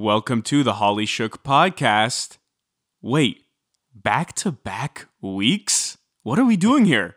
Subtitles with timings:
[0.00, 2.38] Welcome to the Holly Shook podcast.
[3.02, 3.44] Wait,
[3.94, 5.98] back to back weeks?
[6.22, 7.16] What are we doing here?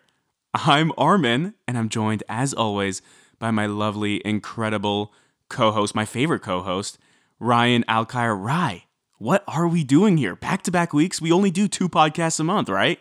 [0.54, 3.02] I'm Armin, and I'm joined, as always,
[3.40, 5.14] by my lovely, incredible
[5.48, 6.98] co host, my favorite co host,
[7.40, 8.38] Ryan Alkire.
[8.38, 8.84] Rye,
[9.18, 10.36] what are we doing here?
[10.36, 11.22] Back to back weeks?
[11.22, 13.00] We only do two podcasts a month, right?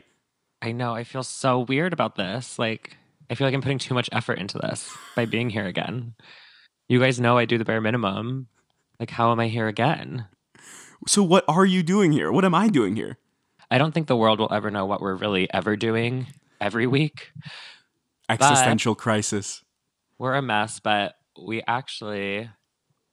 [0.63, 0.95] I know.
[0.95, 2.57] I feel so weird about this.
[2.57, 2.97] Like,
[3.29, 6.15] I feel like I'm putting too much effort into this by being here again.
[6.89, 8.47] You guys know I do the bare minimum.
[9.01, 10.27] Like, how am I here again?
[11.07, 12.31] So, what are you doing here?
[12.31, 13.19] What am I doing here?
[13.71, 16.27] I don't think the world will ever know what we're really ever doing
[16.61, 17.33] every week.
[18.29, 19.65] Existential crisis.
[20.19, 22.51] We're a mess, but we actually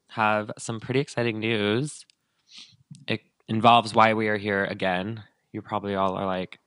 [0.09, 2.05] have some pretty exciting news.
[3.07, 5.23] It involves why we are here again.
[5.51, 6.59] You probably all are like,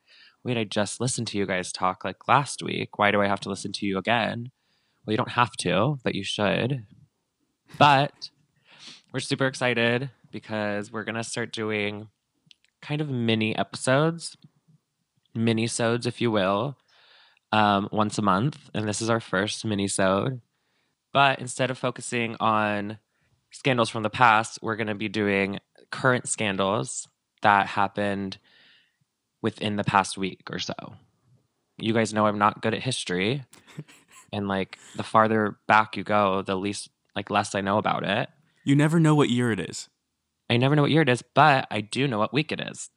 [0.44, 2.98] wait, I just listened to you guys talk like last week.
[2.98, 4.50] Why do I have to listen to you again?
[5.04, 6.86] Well, you don't have to, but you should.
[7.78, 8.30] But
[9.12, 12.08] we're super excited because we're going to start doing
[12.80, 14.36] kind of mini episodes,
[15.34, 16.78] mini sodes, if you will,
[17.52, 18.70] um, once a month.
[18.72, 20.40] And this is our first mini sode.
[21.12, 22.98] But instead of focusing on
[23.50, 25.58] scandals from the past, we're going to be doing
[25.90, 27.06] current scandals
[27.42, 28.38] that happened
[29.42, 30.74] within the past week or so.
[31.76, 33.44] You guys know I'm not good at history.
[34.32, 38.30] and like the farther back you go, the least like less I know about it.
[38.64, 39.88] You never know what year it is.
[40.48, 42.90] I never know what year it is, but I do know what week it is.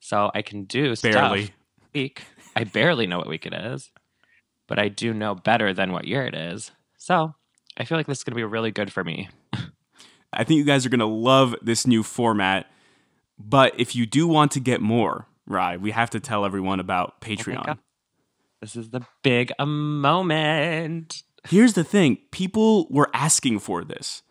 [0.00, 1.44] So I can do Barely.
[1.44, 1.56] stuff
[1.94, 2.22] week.
[2.56, 3.90] I barely know what week it is,
[4.66, 6.72] but I do know better than what year it is.
[6.96, 7.34] So
[7.76, 9.28] I feel like this is going to be really good for me.
[10.32, 12.66] I think you guys are going to love this new format.
[13.38, 17.20] But if you do want to get more, right, we have to tell everyone about
[17.20, 17.66] Patreon.
[17.66, 17.78] God.
[18.60, 21.22] This is the big moment.
[21.48, 24.22] Here's the thing people were asking for this.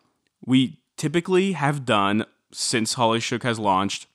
[0.44, 4.06] We typically have done, since Holly Shook has launched,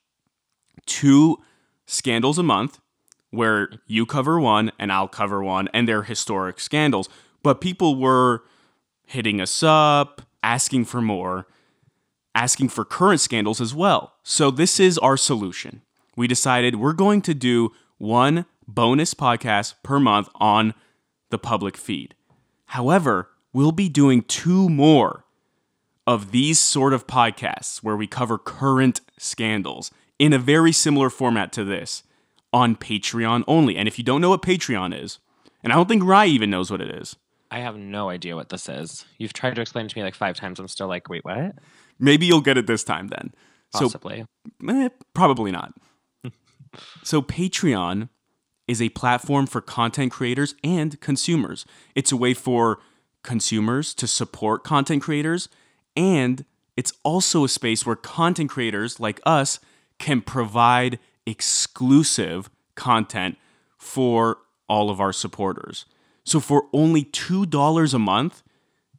[0.86, 1.38] two
[1.86, 2.80] scandals a month
[3.32, 7.10] where you cover one and I'll cover one, and they're historic scandals.
[7.44, 8.44] But people were
[9.06, 11.48] hitting us up, asking for more,
[12.34, 14.14] asking for current scandals as well.
[14.24, 15.82] So this is our solution.
[16.16, 20.74] We decided we're going to do one bonus podcast per month on
[21.30, 22.16] the public feed.
[22.68, 25.25] However, we'll be doing two more
[26.08, 31.52] of these sort of podcasts where we cover current scandals in a very similar format
[31.54, 32.04] to this
[32.54, 33.76] on Patreon only.
[33.76, 35.20] And if you don't know what Patreon is,
[35.64, 37.16] and I don't think Rye even knows what it is,
[37.52, 39.06] I have no idea what this is.
[39.18, 40.60] You've tried to explain it to me like five times.
[40.60, 41.56] I'm still like, wait, what?
[42.00, 43.34] maybe you'll get it this time then.
[43.72, 44.26] Possibly.
[44.62, 45.74] So, eh, probably not.
[47.04, 48.10] so, Patreon
[48.68, 51.66] is a platform for content creators and consumers.
[51.94, 52.80] It's a way for
[53.24, 55.50] consumers to support content creators,
[55.96, 56.46] and
[56.78, 59.60] it's also a space where content creators like us
[59.98, 63.38] can provide exclusive content
[63.78, 65.86] for all of our supporters.
[66.24, 68.44] So for only $2 a month,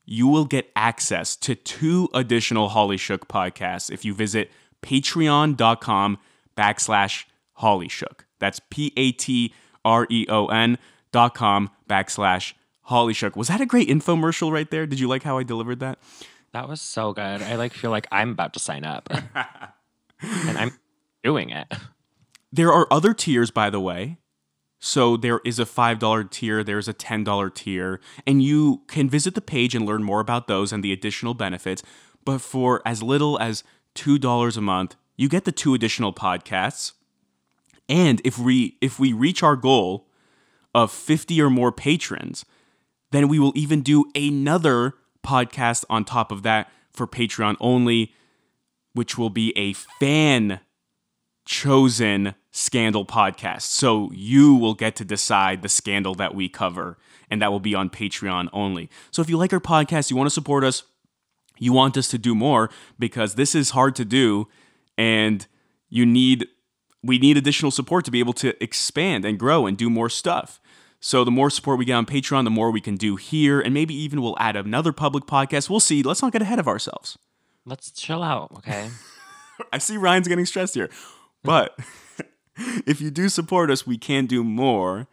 [0.04, 4.50] you will get access to two additional Holly Shook podcasts if you visit
[4.82, 6.18] patreon.com
[6.56, 7.24] backslash
[7.54, 8.26] Holly Shook.
[8.38, 9.52] That's P A T
[9.84, 10.78] R E O N
[11.10, 12.52] dot com backslash
[12.82, 13.34] Holly Shook.
[13.34, 14.86] Was that a great infomercial right there?
[14.86, 15.98] Did you like how I delivered that?
[16.52, 17.42] That was so good.
[17.42, 19.08] I like feel like I'm about to sign up.
[20.20, 20.72] and I'm
[21.22, 21.72] doing it.
[22.52, 24.18] There are other tiers, by the way.
[24.78, 29.40] So there is a $5 tier, there's a $10 tier, and you can visit the
[29.40, 31.82] page and learn more about those and the additional benefits.
[32.24, 33.64] But for as little as
[33.94, 36.92] $2 a month, you get the two additional podcasts.
[37.88, 40.08] And if we if we reach our goal
[40.74, 42.44] of 50 or more patrons,
[43.12, 44.94] then we will even do another
[45.26, 48.14] podcast on top of that for Patreon only,
[48.92, 50.60] which will be a fan
[51.44, 53.62] chosen scandal podcast.
[53.62, 56.98] So you will get to decide the scandal that we cover,
[57.30, 58.88] and that will be on Patreon only.
[59.10, 60.82] So if you like our podcast, you want to support us,
[61.58, 64.48] you want us to do more because this is hard to do,
[64.98, 65.46] and
[65.88, 66.46] you need
[67.02, 70.60] we need additional support to be able to expand and grow and do more stuff.
[71.00, 73.72] So the more support we get on Patreon, the more we can do here, and
[73.74, 75.70] maybe even we'll add another public podcast.
[75.70, 76.02] We'll see.
[76.02, 77.18] Let's not get ahead of ourselves.
[77.64, 78.90] Let's chill out, okay?
[79.72, 80.90] I see Ryan's getting stressed here.
[81.44, 81.78] But
[82.86, 85.06] if you do support us, we can do more.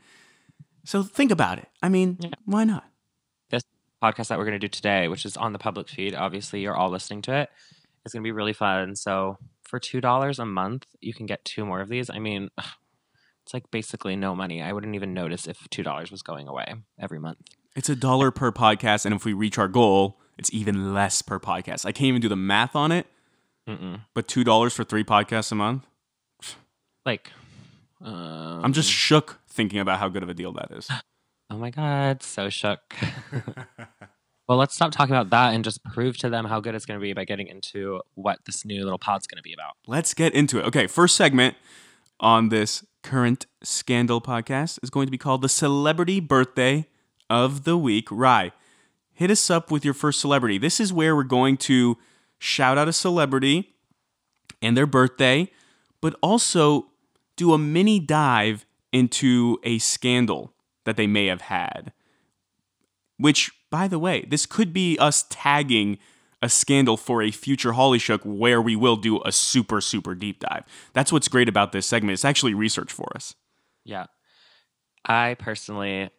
[0.86, 1.68] So think about it.
[1.82, 2.30] I mean, Yeah.
[2.46, 2.86] why not?
[3.50, 3.64] this
[4.02, 6.76] podcast that we're going to do today, which is on the public feed, obviously you're
[6.76, 7.50] all listening to it.
[8.06, 8.96] It's going to be really fun.
[8.96, 12.10] So for $2 a month, you can get two more of these.
[12.10, 12.50] I mean,
[13.44, 14.62] it's like basically no money.
[14.62, 17.40] I wouldn't even notice if $2 was going away every month.
[17.76, 21.40] It's a dollar per podcast, and if we reach our goal, it's even less per
[21.40, 21.86] podcast.
[21.86, 23.08] I can't even do the math on it,
[23.68, 24.02] Mm-mm.
[24.14, 25.86] but two dollars for three podcasts a month.
[27.06, 27.32] Like,
[28.00, 30.88] um, I'm just shook thinking about how good of a deal that is.
[31.50, 32.96] oh my god, so shook.
[34.48, 37.00] well, let's stop talking about that and just prove to them how good it's going
[37.00, 39.74] to be by getting into what this new little pod's going to be about.
[39.88, 40.66] Let's get into it.
[40.66, 41.56] Okay, first segment
[42.20, 46.88] on this current scandal podcast is going to be called the Celebrity Birthday
[47.30, 48.08] of the Week.
[48.10, 48.52] Rye,
[49.12, 50.58] hit us up with your first celebrity.
[50.58, 51.98] This is where we're going to
[52.40, 53.76] shout out a celebrity
[54.62, 55.52] and their birthday,
[56.02, 56.88] but also
[57.36, 60.54] do a mini dive into a scandal
[60.86, 61.92] that they may have had.
[63.18, 65.98] Which, by the way, this could be us tagging
[66.44, 70.40] a scandal for a future Holly Shook where we will do a super, super deep
[70.40, 70.64] dive.
[70.94, 72.14] That's what's great about this segment.
[72.14, 73.34] It's actually research for us.
[73.84, 74.06] Yeah.
[75.06, 76.10] I personally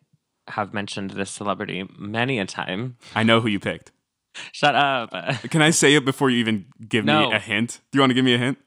[0.48, 2.96] have mentioned this celebrity many a time.
[3.14, 3.92] I know who you picked.
[4.52, 5.10] Shut up.
[5.50, 7.28] Can I say it before you even give No.
[7.30, 7.80] me a hint?
[7.92, 8.58] Do you want to give me a hint?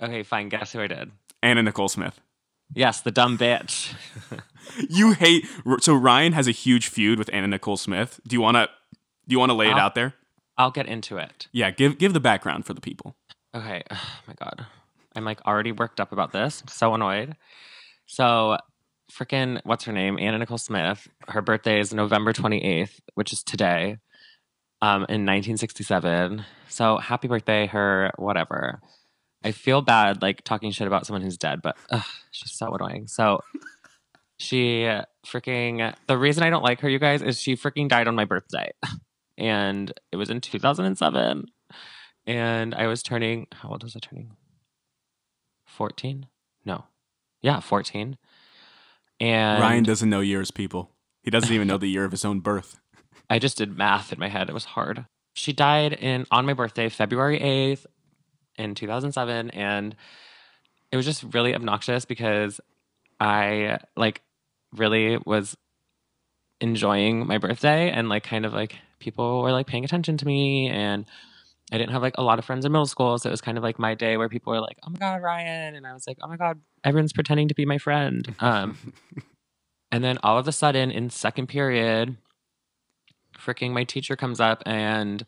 [0.00, 0.48] okay, fine.
[0.48, 1.10] Guess who I did?
[1.42, 2.20] Anna Nicole Smith.
[2.74, 3.94] Yes, the dumb bitch.
[4.88, 5.44] You hate
[5.80, 8.20] so Ryan has a huge feud with Anna Nicole Smith.
[8.26, 8.66] Do you want to
[9.26, 10.14] do you want to lay it I'll- out there?
[10.56, 11.48] I'll get into it.
[11.52, 13.16] Yeah, give give the background for the people.
[13.54, 13.82] Okay.
[13.92, 14.66] Oh my God.
[15.16, 16.62] I'm like already worked up about this.
[16.62, 17.36] I'm So annoyed.
[18.06, 18.56] So,
[19.12, 20.18] freaking, what's her name?
[20.18, 21.08] Anna Nicole Smith.
[21.28, 23.98] Her birthday is November 28th, which is today,
[24.80, 26.44] um, in 1967.
[26.68, 28.80] So, happy birthday, her, whatever.
[29.44, 33.06] I feel bad like talking shit about someone who's dead, but ugh, she's so annoying.
[33.06, 33.42] So,
[34.38, 34.88] she
[35.26, 38.24] freaking, the reason I don't like her, you guys, is she freaking died on my
[38.24, 38.72] birthday.
[39.38, 41.46] And it was in 2007
[42.26, 43.46] and I was turning.
[43.52, 44.36] How old was I turning?
[45.64, 46.26] Fourteen?
[46.64, 46.84] No,
[47.40, 48.18] yeah, fourteen.
[49.20, 50.90] And Ryan doesn't know years, people.
[51.22, 52.80] He doesn't even know the year of his own birth.
[53.30, 54.48] I just did math in my head.
[54.48, 55.06] It was hard.
[55.34, 57.86] She died in on my birthday, February eighth,
[58.56, 59.96] in two thousand seven, and
[60.90, 62.60] it was just really obnoxious because
[63.18, 64.22] I like
[64.74, 65.56] really was
[66.60, 70.68] enjoying my birthday and like kind of like people were like paying attention to me
[70.68, 71.04] and
[71.72, 73.56] I didn't have like a lot of friends in middle school, so it was kind
[73.56, 76.06] of like my day where people were like, "Oh my god, Ryan," and I was
[76.06, 78.76] like, "Oh my god, everyone's pretending to be my friend." Um,
[79.92, 82.18] and then all of a sudden, in second period,
[83.38, 85.24] freaking my teacher comes up and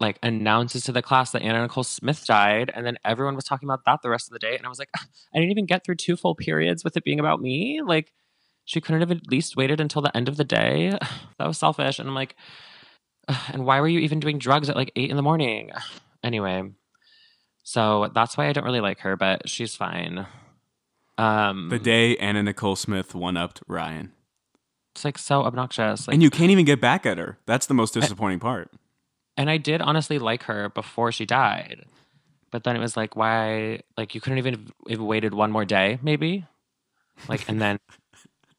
[0.00, 3.68] like announces to the class that Anna Nicole Smith died, and then everyone was talking
[3.68, 5.66] about that the rest of the day, and I was like, "Ah, I didn't even
[5.66, 7.80] get through two full periods with it being about me.
[7.80, 8.12] Like,
[8.64, 10.90] she couldn't have at least waited until the end of the day.
[11.38, 12.36] that was selfish, and I'm like.
[13.52, 15.70] And why were you even doing drugs at like eight in the morning?
[16.24, 16.62] Anyway,
[17.64, 20.24] so that's why I don't really like her, but she's fine.
[21.18, 24.12] Um, The day Anna Nicole Smith one upped Ryan.
[24.94, 26.06] it's like so obnoxious.
[26.06, 27.38] Like, And you can't even get back at her.
[27.46, 28.70] That's the most disappointing part.
[29.36, 31.86] and I did honestly like her before she died,
[32.52, 33.80] but then it was like, why?
[33.96, 36.44] Like, you couldn't even have waited one more day, maybe.
[37.28, 37.78] Like, and then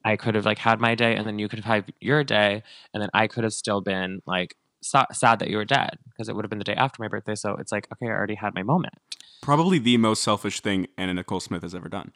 [0.05, 2.63] I could have like had my day, and then you could have had your day,
[2.93, 6.29] and then I could have still been like sa- sad that you were dead because
[6.29, 7.35] it would have been the day after my birthday.
[7.35, 8.95] So it's like, okay, I already had my moment.
[9.41, 12.11] Probably the most selfish thing Anna Nicole Smith has ever done.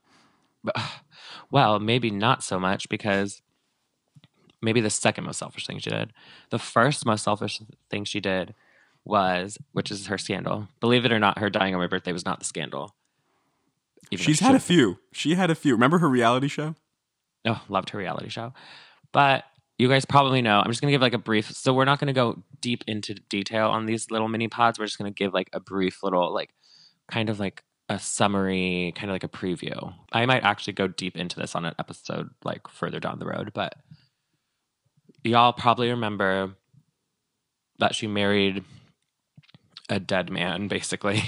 [0.63, 0.75] But,
[1.51, 3.41] well, maybe not so much because
[4.61, 6.13] maybe the second most selfish thing she did.
[6.49, 8.53] The first most selfish thing she did
[9.05, 10.67] was, which is her scandal.
[10.79, 12.93] Believe it or not, her dying on my birthday was not the scandal.
[14.11, 14.99] She's she had a few.
[15.11, 15.73] She had a few.
[15.73, 16.75] Remember her reality show?
[17.47, 18.53] Oh, loved her reality show.
[19.11, 19.45] But
[19.77, 20.59] you guys probably know.
[20.59, 21.51] I'm just gonna give like a brief.
[21.51, 24.79] So we're not gonna go deep into detail on these little mini pods.
[24.79, 26.49] We're just gonna give like a brief little like
[27.09, 29.93] kind of like a summary, kind of like a preview.
[30.11, 33.51] I might actually go deep into this on an episode like further down the road,
[33.53, 33.75] but
[35.23, 36.55] y'all probably remember
[37.79, 38.63] that she married
[39.89, 41.23] a dead man, basically.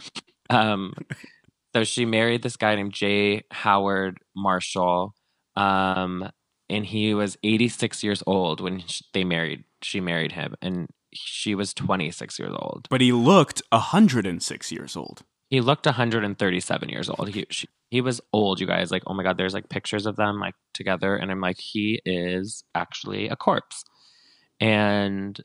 [0.50, 0.94] um,
[1.74, 3.42] so she married this guy named J.
[3.50, 5.14] Howard Marshall,
[5.56, 6.30] um,
[6.68, 8.82] and he was 86 years old when
[9.12, 9.64] they married.
[9.82, 12.86] She married him, and she was 26 years old.
[12.90, 15.22] But he looked 106 years old.
[15.50, 17.28] He looked 137 years old.
[17.28, 18.90] He she, he was old, you guys.
[18.90, 22.00] Like, oh my god, there's like pictures of them like together, and I'm like, he
[22.04, 23.84] is actually a corpse.
[24.58, 25.40] And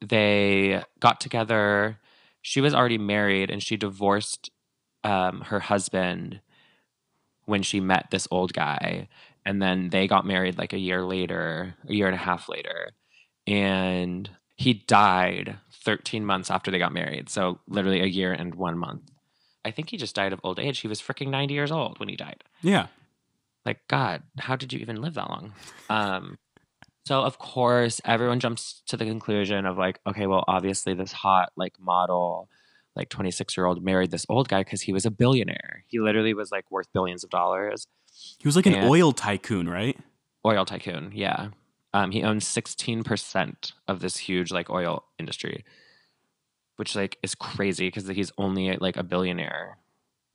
[0.00, 1.98] they got together.
[2.42, 4.50] She was already married, and she divorced
[5.04, 6.40] um, her husband
[7.44, 9.08] when she met this old guy,
[9.46, 12.90] and then they got married like a year later, a year and a half later,
[13.46, 17.28] and he died 13 months after they got married.
[17.30, 19.10] So literally a year and one month.
[19.64, 20.80] I think he just died of old age.
[20.80, 22.44] He was freaking 90 years old when he died.
[22.62, 22.86] Yeah.
[23.64, 25.52] Like, God, how did you even live that long?
[25.90, 26.38] Um,
[27.06, 31.52] So of course, everyone jumps to the conclusion of like, okay, well, obviously this hot
[31.56, 32.48] like model,
[32.96, 35.84] like 26 year old married this old guy because he was a billionaire.
[35.86, 37.86] He literally was like worth billions of dollars.
[38.38, 39.98] He was like an And- oil tycoon, right?
[40.44, 41.48] Oil tycoon, yeah.
[41.92, 45.64] Um, he owns 16% of this huge like oil industry,
[46.76, 49.78] which like is crazy because he's only like a billionaire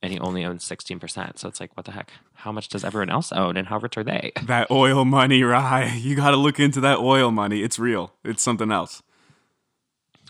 [0.02, 1.38] and he only owns 16%.
[1.38, 2.10] So it's like, what the heck?
[2.34, 4.32] How much does everyone else own and how rich are they?
[4.44, 5.94] That oil money, Rye.
[6.02, 7.62] You got to look into that oil money.
[7.62, 8.14] It's real.
[8.24, 9.04] It's something else.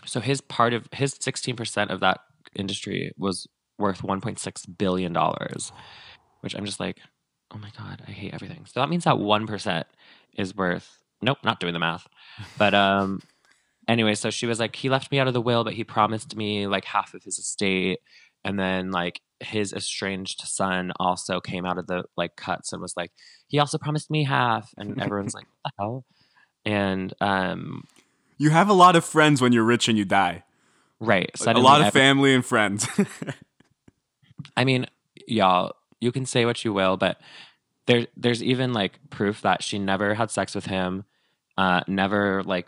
[0.04, 2.20] So his part of his 16% of that
[2.54, 3.46] industry was
[3.78, 5.72] worth 1.6 billion dollars,
[6.40, 6.98] which I'm just like,
[7.54, 8.64] oh my god, I hate everything.
[8.66, 9.84] So that means that 1%
[10.36, 12.06] is worth nope, not doing the math.
[12.58, 13.22] But um
[13.88, 16.36] anyway, so she was like he left me out of the will, but he promised
[16.36, 18.00] me like half of his estate
[18.44, 22.94] and then like his estranged son also came out of the like cuts and was
[22.96, 23.10] like
[23.48, 26.04] he also promised me half and everyone's like what the hell?
[26.64, 27.84] And um
[28.38, 30.44] You have a lot of friends when you're rich and you die.
[31.00, 32.86] right, So a lot of family and friends.
[34.56, 34.86] I mean,
[35.26, 37.20] y'all, you can say what you will, but
[37.86, 41.04] there there's even like proof that she never had sex with him,
[41.56, 42.66] uh, never like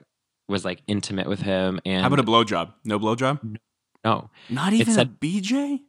[0.48, 2.72] was like intimate with him, and How about a blowjob?
[2.84, 3.56] No blowjob?
[4.04, 5.80] no, Not It even said- a BJ?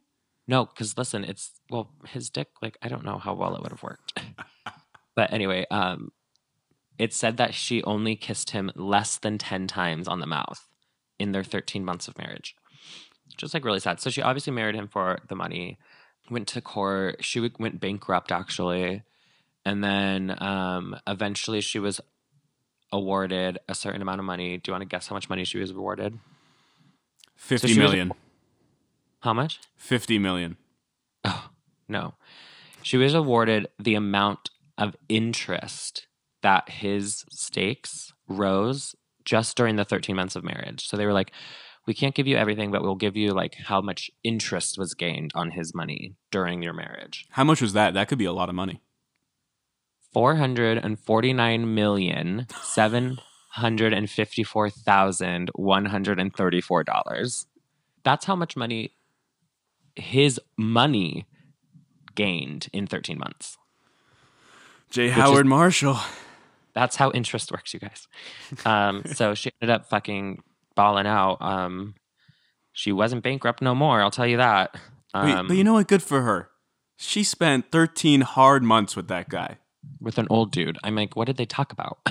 [0.48, 3.72] no, because listen, it's well, his dick, like I don't know how well it would
[3.72, 4.20] have worked,
[5.16, 6.10] but anyway, um,
[6.98, 10.66] it said that she only kissed him less than ten times on the mouth
[11.18, 12.54] in their 13 months of marriage,
[13.36, 14.00] just like really sad.
[14.00, 15.78] So she obviously married him for the money,
[16.30, 17.24] went to court.
[17.24, 19.02] She went bankrupt actually,
[19.64, 22.00] and then um, eventually she was
[22.92, 24.56] awarded a certain amount of money.
[24.58, 26.18] Do you want to guess how much money she was awarded?
[27.34, 27.92] Fifty she was-
[29.20, 29.60] How much?
[29.76, 30.56] 50 million.
[31.24, 31.50] Oh,
[31.88, 32.14] no.
[32.82, 36.06] She was awarded the amount of interest
[36.42, 40.86] that his stakes rose just during the 13 months of marriage.
[40.86, 41.32] So they were like,
[41.86, 45.30] we can't give you everything, but we'll give you like how much interest was gained
[45.34, 47.26] on his money during your marriage.
[47.30, 47.94] How much was that?
[47.94, 48.82] That could be a lot of money.
[50.12, 53.18] Four hundred and forty-nine million seven
[53.50, 57.46] hundred and fifty-four thousand one hundred and thirty-four dollars.
[58.02, 58.94] That's how much money
[59.94, 61.26] his money
[62.14, 63.56] gained in 13 months.
[64.90, 65.06] J.
[65.06, 65.98] is- Howard Marshall.
[66.74, 68.06] That's how interest works, you guys.
[68.66, 70.42] Um, so she ended up fucking
[70.76, 71.38] balling out.
[71.40, 71.94] Um,
[72.72, 74.00] she wasn't bankrupt no more.
[74.00, 74.76] I'll tell you that.
[75.12, 75.88] But, Um, but you know what?
[75.88, 76.50] Good for her.
[76.98, 79.56] She spent 13 hard months with that guy.
[80.00, 80.76] with an old dude.
[80.84, 81.98] I'm like, what did they talk about?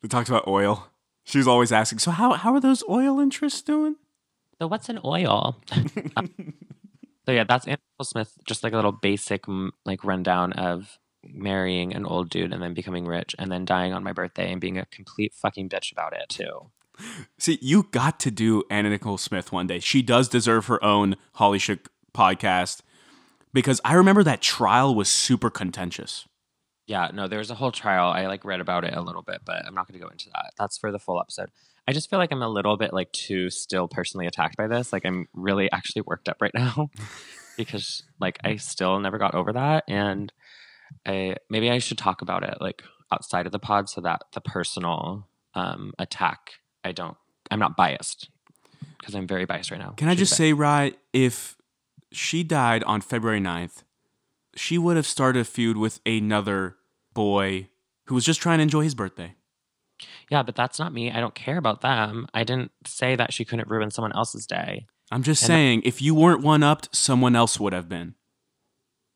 [0.00, 0.88] They talked about oil.
[1.24, 3.96] She's always asking, so how, how are those oil interests doing?
[4.60, 5.60] so what's an oil?
[7.26, 8.32] so yeah, that's Anna Smith.
[8.46, 10.98] Just like a little basic mm, like rundown of
[11.32, 14.60] marrying an old dude and then becoming rich and then dying on my birthday and
[14.60, 16.70] being a complete fucking bitch about it too.
[17.38, 19.78] See, you got to do Anna Nicole Smith one day.
[19.78, 22.80] She does deserve her own Holly Shook podcast
[23.52, 26.26] because I remember that trial was super contentious.
[26.86, 28.10] Yeah, no, there was a whole trial.
[28.10, 30.30] I like read about it a little bit, but I'm not going to go into
[30.30, 30.52] that.
[30.58, 31.50] That's for the full episode.
[31.86, 34.92] I just feel like I'm a little bit like too still personally attacked by this.
[34.92, 36.90] Like I'm really actually worked up right now
[37.56, 40.32] because like I still never got over that and
[41.06, 44.40] I maybe I should talk about it like outside of the pod so that the
[44.40, 46.52] personal um attack
[46.84, 47.16] I don't
[47.50, 48.28] I'm not biased
[48.98, 49.94] because I'm very biased right now.
[49.96, 51.56] Can I just say, Rye, if
[52.12, 53.82] she died on February 9th,
[54.54, 56.76] she would have started a feud with another
[57.14, 57.68] boy
[58.06, 59.34] who was just trying to enjoy his birthday.
[60.30, 61.10] Yeah, but that's not me.
[61.10, 62.26] I don't care about them.
[62.34, 64.86] I didn't say that she couldn't ruin someone else's day.
[65.10, 68.14] I'm just And- saying, if you weren't one upped, someone else would have been.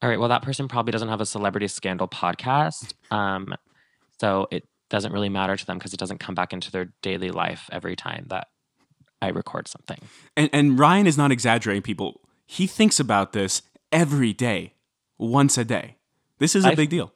[0.02, 0.18] All right.
[0.18, 2.92] Well, that person probably doesn't have a celebrity scandal podcast.
[3.12, 3.54] Um,
[4.20, 7.30] so it doesn't really matter to them because it doesn't come back into their daily
[7.30, 8.48] life every time that
[9.20, 9.98] I record something.
[10.36, 12.20] And, and Ryan is not exaggerating, people.
[12.46, 14.74] He thinks about this every day,
[15.18, 15.96] once a day.
[16.38, 17.12] This is a I- big deal.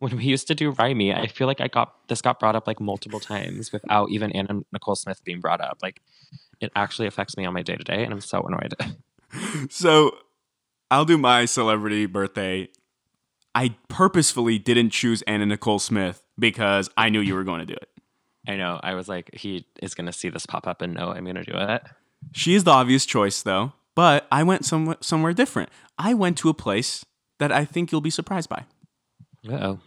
[0.00, 2.68] When we used to do Rhyme, I feel like I got this got brought up
[2.68, 5.78] like multiple times without even Anna Nicole Smith being brought up.
[5.82, 6.00] Like
[6.60, 8.74] it actually affects me on my day to day, and I'm so annoyed.
[9.70, 10.12] So
[10.90, 12.68] I'll do my celebrity birthday.
[13.54, 17.74] I purposefully didn't choose Anna Nicole Smith because I knew you were going to do
[17.74, 17.88] it.
[18.46, 18.80] I know.
[18.82, 21.36] I was like, he is going to see this pop up and know I'm going
[21.36, 21.82] to do it.
[22.32, 23.72] She is the obvious choice, though.
[23.94, 25.70] But I went somewhere somewhere different.
[25.98, 27.04] I went to a place
[27.40, 28.64] that I think you'll be surprised by.
[29.48, 29.80] Uh oh.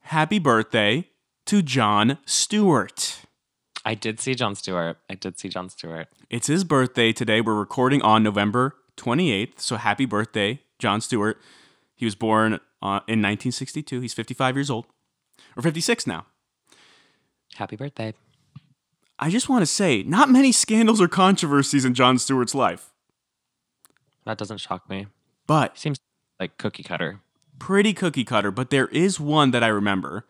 [0.00, 1.08] Happy birthday
[1.46, 3.20] to Jon Stewart.
[3.84, 4.96] I did see Jon Stewart.
[5.10, 6.08] I did see Jon Stewart.
[6.30, 7.42] It's his birthday today.
[7.42, 9.60] We're recording on November 28th.
[9.60, 11.40] So happy birthday, Jon Stewart.
[11.96, 14.00] He was born uh, in 1962.
[14.00, 14.86] He's 55 years old.
[15.56, 16.26] or 56 now.
[17.56, 18.14] Happy birthday.
[19.18, 22.90] I just want to say, not many scandals or controversies in Jon Stewart's life,
[24.24, 25.06] That doesn't shock me.
[25.46, 25.98] but Seems
[26.40, 27.20] like cookie cutter.
[27.60, 28.50] pretty cookie cutter.
[28.50, 30.26] But there is one that I remember,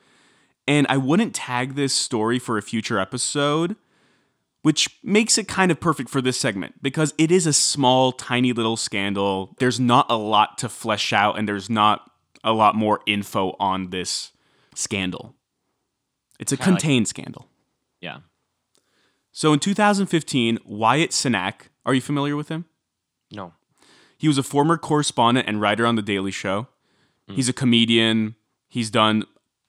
[0.69, 3.77] and I wouldn't tag this story for a future episode,
[4.65, 8.51] which makes it kind of perfect for this segment because it is a small, tiny
[8.55, 9.55] little scandal.
[9.59, 12.11] There's not a lot to flesh out, and there's not
[12.43, 14.33] a lot more info on this
[14.75, 15.35] scandal.
[16.41, 17.47] It's a Kinda like- contained scandal.
[18.01, 18.21] Yeah.
[19.33, 22.65] So in 2015, Wyatt Cenac, are you familiar with him?
[23.31, 23.53] No.
[24.17, 26.69] He was a former correspondent and writer on The Daily Show.
[27.29, 27.35] Mm.
[27.35, 28.37] He's a comedian.
[28.71, 29.25] He's done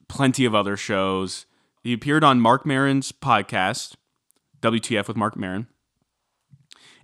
[0.08, 1.44] plenty of other shows.
[1.82, 3.94] He appeared on Marc Maron's podcast,
[4.70, 5.66] WTF with Marc Maron.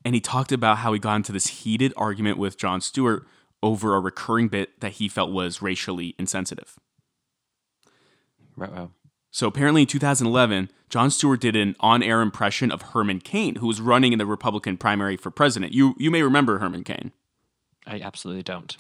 [0.04, 3.26] And he talked about how he got into this heated argument with Jon Stewart
[3.62, 6.78] over a recurring bit that he felt was racially insensitive.
[8.57, 8.73] Right.
[8.73, 8.90] Wow.
[9.31, 13.81] So apparently in 2011, Jon Stewart did an on-air impression of Herman Cain, who was
[13.81, 15.73] running in the Republican primary for president.
[15.73, 17.12] You you may remember Herman Cain.
[17.87, 18.76] I absolutely don't.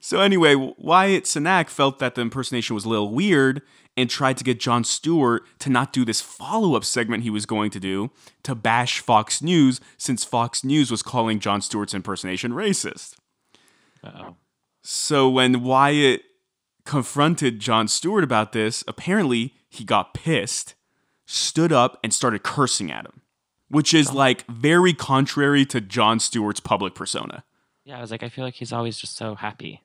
[0.00, 3.62] So anyway, Wyatt Cenac felt that the impersonation was a little weird
[3.96, 7.70] and tried to get Jon Stewart to not do this follow-up segment he was going
[7.72, 8.10] to do
[8.44, 13.16] to bash Fox News since Fox News was calling Jon Stewart's impersonation racist.
[14.04, 14.36] Oh.
[14.82, 16.22] So when Wyatt
[16.84, 20.74] confronted Jon Stewart about this, apparently he got pissed,
[21.26, 23.22] stood up, and started cursing at him,
[23.68, 24.14] which is oh.
[24.14, 27.44] like very contrary to Jon Stewart's public persona.
[27.90, 29.82] Yeah, I was like, I feel like he's always just so happy.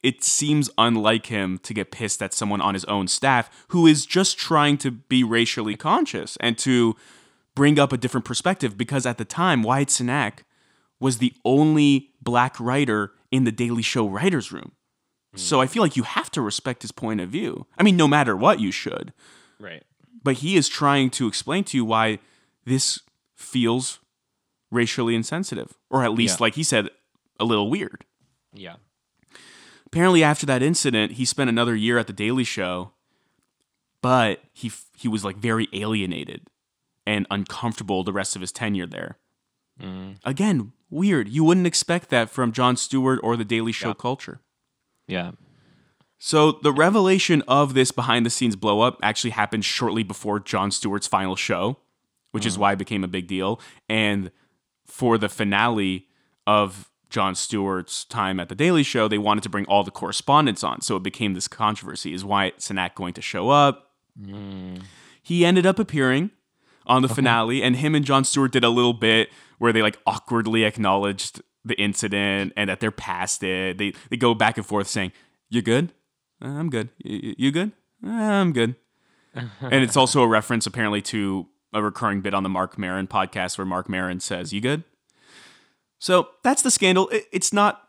[0.00, 4.06] It seems unlike him to get pissed at someone on his own staff who is
[4.06, 6.94] just trying to be racially conscious and to
[7.56, 10.44] bring up a different perspective because at the time, Wyatt Cenac
[11.00, 14.70] was the only black writer in the Daily Show writer's room.
[15.32, 15.38] Hmm.
[15.38, 17.66] So I feel like you have to respect his point of view.
[17.76, 19.12] I mean, no matter what, you should.
[19.58, 19.82] Right.
[20.22, 22.20] But he is trying to explain to you why
[22.64, 23.00] this
[23.34, 23.98] feels
[24.70, 26.44] racially insensitive, or at least, Yeah.
[26.44, 26.88] like he said,
[27.40, 28.04] a little weird.
[28.54, 28.76] Yeah.
[29.86, 32.92] Apparently, after that incident, he spent another year at the Daily Show,
[34.00, 36.46] but he f- he was like very alienated
[37.06, 39.18] and uncomfortable the rest of his tenure there.
[39.80, 40.16] Mm.
[40.24, 41.28] Again, weird.
[41.28, 43.94] You wouldn't expect that from Jon Stewart or the Daily Show Yeah.
[43.94, 44.40] culture.
[45.08, 45.32] Yeah.
[46.18, 50.70] So the revelation of this behind the scenes blow up actually happened shortly before Jon
[50.70, 51.78] Stewart's final show,
[52.30, 53.60] which is why it became a big deal.
[53.88, 54.30] And
[54.86, 56.06] for the finale
[56.46, 60.64] of Jon Stewart's time at the Daily Show, they wanted to bring all the correspondents
[60.64, 60.80] on.
[60.80, 62.12] So it became this controversy.
[62.14, 63.90] Is Wyatt Cenac going to show up?
[64.20, 64.82] Mm.
[65.22, 66.30] He ended up appearing
[66.86, 69.98] on the finale, and him and Jon Stewart did a little bit where they like
[70.06, 73.78] awkwardly acknowledged the incident and that they're past it.
[73.78, 75.12] They they go back and forth saying,
[75.50, 75.92] "You good?
[76.42, 76.88] "Uh, I'm good.
[77.04, 77.70] "Y- y- You good?
[78.04, 78.74] "Uh, I'm good."
[79.34, 83.56] and it's also a reference apparently to a recurring bit on the Marc Maron podcast
[83.58, 84.82] where Marc Maron says, "You good?"
[86.02, 87.08] So that's the scandal.
[87.30, 87.86] It's not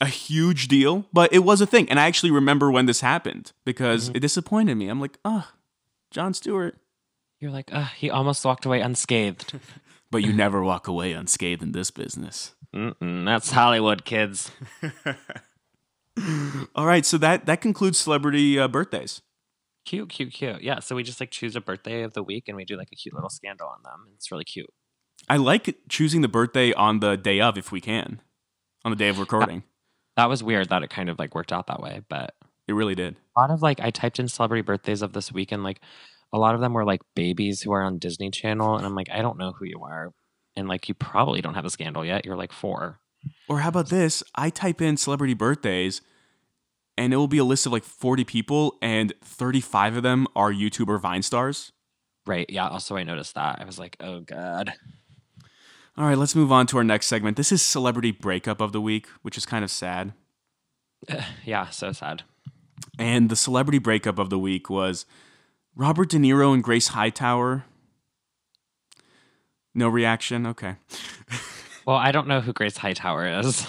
[0.00, 1.86] a huge deal, but it was a thing.
[1.90, 4.88] And I actually remember when this happened because it disappointed me.
[4.88, 5.46] I'm like, oh,
[6.10, 6.78] Jon Stewart.
[7.38, 9.60] You're like, uh, he almost walked away unscathed.
[10.12, 12.52] But you never walk away unscathed in this business.
[12.74, 14.50] Mm-mm, that's Hollywood, kids.
[16.74, 19.22] All right, so that that concludes celebrity uh, birthdays.
[19.84, 20.62] Cute, cute, cute.
[20.62, 22.88] Yeah, so we just like choose a birthday of the week and we do like
[22.90, 24.08] a cute little scandal on them.
[24.16, 24.74] It's really cute.
[25.30, 28.20] I like choosing the birthday on the day of if we can,
[28.84, 29.62] on the day of recording.
[30.16, 32.34] That was weird that it kind of like worked out that way, but
[32.66, 33.14] It really did.
[33.36, 35.80] a lot of like I typed in celebrity birthdays of this week and like
[36.32, 39.08] a lot of them were like babies who are on Disney Channel and I'm like,
[39.10, 40.12] I don't know who you are.
[40.56, 42.24] And like you probably don't have a scandal yet.
[42.24, 42.98] You're like four.
[43.48, 44.24] Or how about this?
[44.34, 46.00] I type in celebrity birthdays,
[46.98, 50.50] and it will be a list of like 40 people, and 35 of them are
[50.52, 51.70] YouTuber Vine stars.
[52.26, 52.46] Right.
[52.50, 52.68] Yeah.
[52.68, 53.60] Also I noticed that.
[53.60, 54.72] I was like, oh God.
[55.96, 57.36] All right, let's move on to our next segment.
[57.36, 60.12] This is celebrity breakup of the week, which is kind of sad.
[61.44, 62.22] yeah, so sad.
[62.98, 65.04] And the celebrity breakup of the week was
[65.74, 67.64] Robert De Niro and Grace Hightower.
[69.74, 70.46] No reaction.
[70.46, 70.76] Okay.
[71.86, 73.66] Well, I don't know who Grace Hightower is.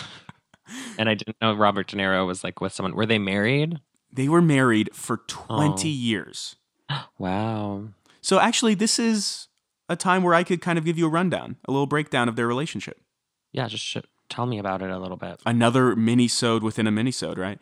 [1.00, 2.94] and I didn't know Robert De Niro was like with someone.
[2.94, 3.80] Were they married?
[4.12, 5.92] They were married for 20 Oh.
[5.92, 6.56] years.
[7.18, 7.86] Wow.
[8.20, 9.48] So actually, this is
[9.92, 12.36] a time where I could kind of give you a rundown, a little breakdown of
[12.36, 13.00] their relationship.
[13.52, 13.98] Yeah, just sh-
[14.30, 15.42] tell me about it a little bit.
[15.46, 17.60] Another mini-sode within a mini-sode, right?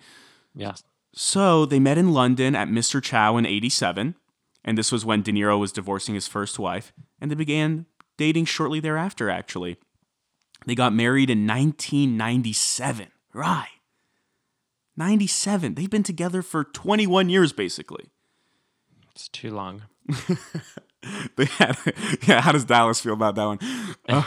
[0.54, 0.76] Yeah.
[1.14, 3.02] So they met in London at Mr.
[3.02, 4.16] Chow in 87.
[4.64, 6.94] And this was when De Niro was divorcing his first wife.
[7.20, 7.88] And they began
[8.18, 9.78] dating shortly thereafter, actually.
[10.68, 13.08] They got married in 1997.
[13.34, 13.68] Right.
[14.98, 15.76] 97.
[15.76, 18.06] They've been together for 21 years, basically.
[19.12, 19.84] It's too long.
[21.36, 21.78] They had,
[22.28, 23.60] yeah, how does Dallas feel about that one?
[24.08, 24.24] Uh,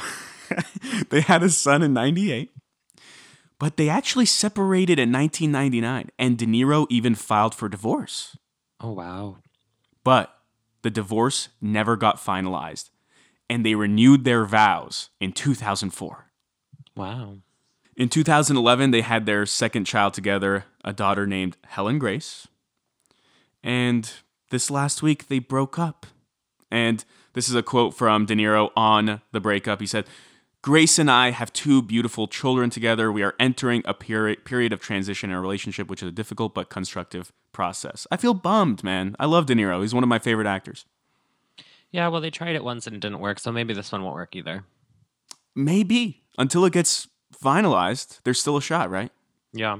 [1.11, 2.53] they had a son in 98,
[3.59, 8.37] but they actually separated in 1999, and De Niro even filed for divorce.
[8.81, 9.39] Oh wow.
[10.05, 10.35] But
[10.83, 12.91] the divorce never got finalized,
[13.49, 16.31] and they renewed their vows in 2004.
[16.97, 17.39] Wow.
[17.97, 22.49] In 2011, they had their second child together, a daughter named Helen Grace.
[23.63, 24.11] And
[24.51, 26.07] this last week, they broke up.
[26.73, 27.05] And
[27.35, 29.81] this is a quote from De Niro on the breakup.
[29.81, 30.07] He said,
[30.63, 33.13] Grace and I have two beautiful children together.
[33.13, 36.55] We are entering a period period of transition in our relationship, which is a difficult
[36.55, 38.07] but constructive process.
[38.11, 39.15] I feel bummed, man.
[39.19, 39.83] I love De Niro.
[39.83, 40.87] He's one of my favorite actors.
[41.91, 44.15] Yeah, well, they tried it once and it didn't work, so maybe this one won't
[44.15, 44.65] work either.
[45.55, 47.09] Maybe until it gets
[47.45, 49.11] finalized, there's still a shot, right?
[49.53, 49.79] Yeah.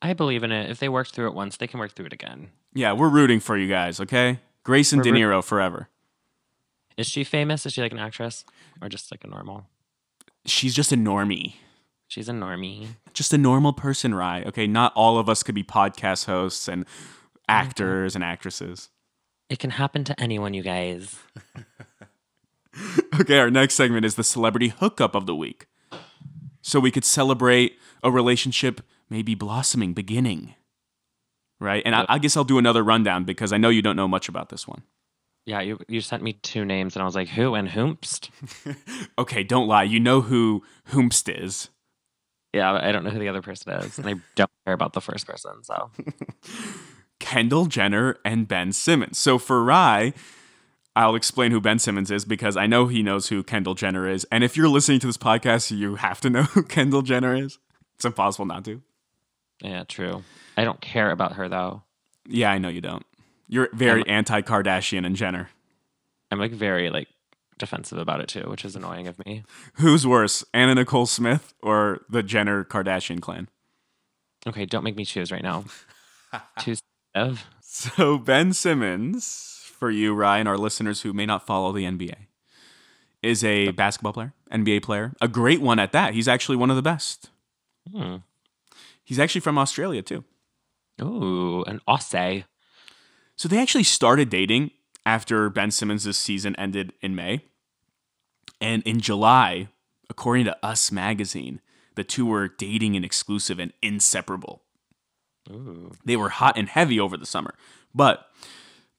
[0.00, 0.70] I believe in it.
[0.70, 2.50] If they worked through it once, they can work through it again.
[2.74, 4.40] Yeah, we're rooting for you guys, okay?
[4.64, 5.88] Grace and We're De root- Niro forever.
[6.96, 7.66] Is she famous?
[7.66, 8.44] Is she like an actress?
[8.80, 9.66] Or just like a normal?
[10.46, 11.54] She's just a normie.
[12.08, 12.88] She's a normie.
[13.14, 14.42] Just a normal person, Rye.
[14.44, 17.38] Okay, not all of us could be podcast hosts and mm-hmm.
[17.48, 18.90] actors and actresses.
[19.48, 21.18] It can happen to anyone, you guys.
[23.20, 25.66] Okay, our next segment is the celebrity hookup of the week.
[26.62, 30.54] So we could celebrate a relationship maybe blossoming, beginning.
[31.60, 31.82] Right?
[31.84, 34.28] And I, I guess I'll do another rundown because I know you don't know much
[34.28, 34.82] about this one.
[35.44, 38.30] Yeah, you you sent me two names and I was like, who and whomst?
[39.18, 39.82] Okay, don't lie.
[39.82, 41.68] You know who Hoomst is.
[42.54, 43.98] Yeah, I don't know who the other person is.
[43.98, 45.90] And I don't care about the first person, so
[47.18, 49.18] Kendall Jenner and Ben Simmons.
[49.18, 50.12] So for Rye,
[50.94, 54.26] I'll explain who Ben Simmons is because I know he knows who Kendall Jenner is.
[54.30, 57.58] And if you're listening to this podcast, you have to know who Kendall Jenner is.
[57.94, 58.82] It's impossible not to.
[59.62, 60.22] yeah, true.
[60.56, 61.82] I don't care about her though.
[62.28, 63.04] Yeah, I know you don't.
[63.52, 65.50] You're very anti Kardashian and Jenner.
[66.30, 67.08] I'm like very like
[67.58, 69.44] defensive about it too, which is annoying of me.
[69.74, 73.48] Who's worse, Anna Nicole Smith or the Jenner Kardashian clan?
[74.46, 75.64] Okay, don't make me choose right now.
[76.60, 76.80] choose
[77.14, 77.44] Ev.
[77.60, 82.14] So Ben Simmons, for you, Ryan, our listeners who may not follow the NBA,
[83.22, 86.14] is a basketball player, NBA player, a great one at that.
[86.14, 87.28] He's actually one of the best.
[87.94, 88.16] Hmm.
[89.04, 90.24] He's actually from Australia too.
[91.02, 92.44] Ooh, an Aussie.
[93.36, 94.70] So they actually started dating
[95.04, 97.44] after Ben Simmons' season ended in May.
[98.60, 99.68] And in July,
[100.08, 101.60] according to Us magazine,
[101.94, 104.62] the two were dating and exclusive and inseparable.
[105.50, 105.92] Ooh.
[106.04, 107.54] They were hot and heavy over the summer.
[107.94, 108.28] But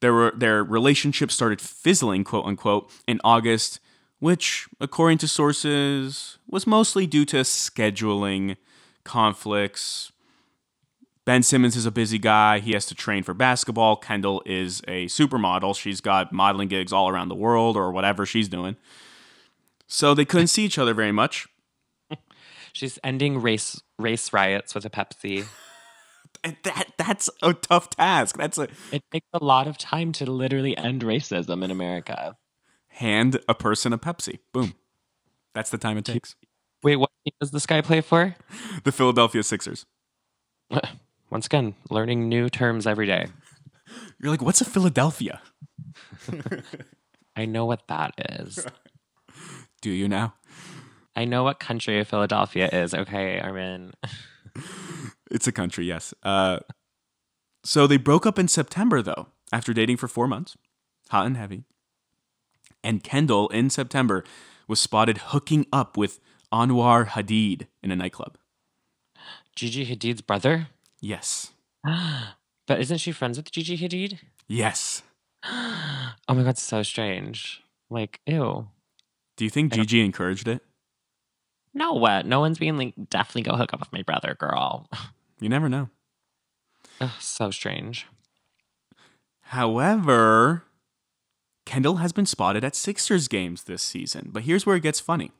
[0.01, 3.79] there were their relationship started fizzling, quote unquote, in August,
[4.19, 8.57] which, according to sources, was mostly due to scheduling
[9.03, 10.12] conflicts.
[11.25, 12.59] Ben Simmons is a busy guy.
[12.59, 13.95] He has to train for basketball.
[13.95, 15.75] Kendall is a supermodel.
[15.75, 18.75] She's got modeling gigs all around the world or whatever she's doing.
[19.87, 21.47] So they couldn't see each other very much.
[22.73, 25.45] She's ending race race riots with a Pepsi.
[26.63, 28.35] That that's a tough task.
[28.37, 32.35] That's a It takes a lot of time to literally end racism in America.
[32.87, 34.39] hand a person a Pepsi.
[34.51, 34.73] Boom.
[35.53, 36.35] That's the time it takes.
[36.81, 38.35] Wait, what team does this guy play for?
[38.83, 39.85] The Philadelphia Sixers.
[41.33, 43.25] Once again, learning new terms every day.
[44.21, 45.41] You're like, what's a Philadelphia?
[47.35, 48.63] I know what that is.
[49.81, 50.35] Do you now?
[51.15, 52.93] I know what country Philadelphia is.
[52.93, 53.93] Okay, Armin.
[55.31, 56.13] It's a country, yes.
[56.21, 56.59] Uh,
[57.63, 60.55] so they broke up in September, though, after dating for four months,
[61.09, 61.63] hot and heavy.
[62.83, 64.23] And Kendall, in September,
[64.67, 66.19] was spotted hooking up with
[66.53, 68.37] Anwar Hadid in a nightclub.
[69.55, 70.67] Gigi Hadid's brother?
[71.03, 71.51] Yes.
[72.65, 74.19] But isn't she friends with Gigi Hadid?
[74.47, 75.03] Yes.
[76.29, 77.61] Oh my god, so strange.
[77.89, 78.69] Like, ew.
[79.35, 80.61] Do you think Gigi encouraged it?
[81.73, 82.25] No, what?
[82.25, 84.89] No one's being like, definitely go hook up with my brother, girl.
[85.41, 85.89] You never know.
[87.01, 88.07] Ugh, so strange.
[89.41, 90.63] However,
[91.65, 94.29] Kendall has been spotted at Sixers games this season.
[94.31, 95.31] But here's where it gets funny.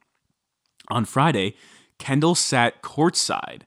[0.89, 1.56] On Friday,
[1.99, 3.62] Kendall sat courtside,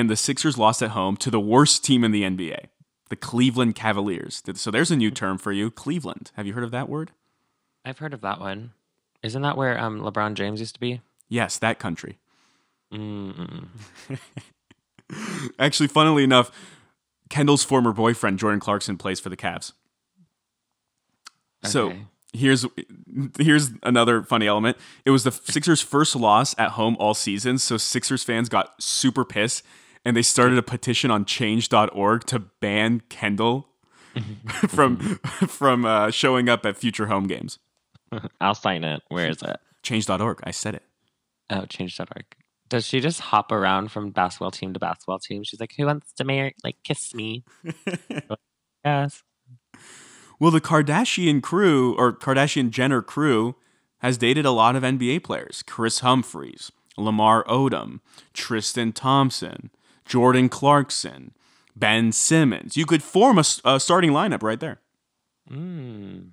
[0.00, 2.68] and the Sixers lost at home to the worst team in the NBA,
[3.10, 4.42] the Cleveland Cavaliers.
[4.54, 6.30] So there's a new term for you Cleveland.
[6.36, 7.10] Have you heard of that word?
[7.84, 8.72] I've heard of that one.
[9.22, 11.02] Isn't that where um LeBron James used to be?
[11.28, 12.16] Yes, that country.
[15.58, 16.50] Actually, funnily enough,
[17.28, 19.74] Kendall's former boyfriend, Jordan Clarkson, plays for the Cavs.
[21.62, 21.92] So
[22.32, 22.64] here's
[23.38, 24.78] here's another funny element.
[25.04, 29.26] It was the Sixers' first loss at home all season, so Sixers fans got super
[29.26, 29.62] pissed
[30.04, 33.68] and they started a petition on change.org to ban Kendall
[34.68, 34.96] from
[35.48, 37.58] from uh, showing up at future home games.
[38.40, 39.02] I'll sign it.
[39.08, 39.56] Where is it?
[39.82, 40.40] Change.org.
[40.44, 40.82] I said it.
[41.48, 42.24] Oh, change.org.
[42.68, 45.42] Does she just hop around from basketball team to basketball team?
[45.42, 47.44] She's like, who wants to marry, like, kiss me?
[48.84, 49.24] yes.
[50.38, 53.56] Well, the Kardashian crew or Kardashian Jenner crew
[53.98, 58.00] has dated a lot of NBA players Kris Humphries, Lamar Odom,
[58.32, 59.70] Tristan Thompson,
[60.04, 61.32] Jordan Clarkson,
[61.76, 62.76] Ben Simmons.
[62.76, 64.80] You could form a, a starting lineup right there.
[65.50, 66.30] Mm.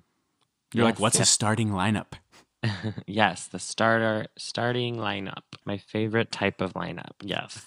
[0.72, 2.12] You're like, Yes, what's a starting lineup?
[3.06, 5.42] yes, the starter starting lineup.
[5.64, 7.12] My favorite type of lineup.
[7.22, 7.64] Yes.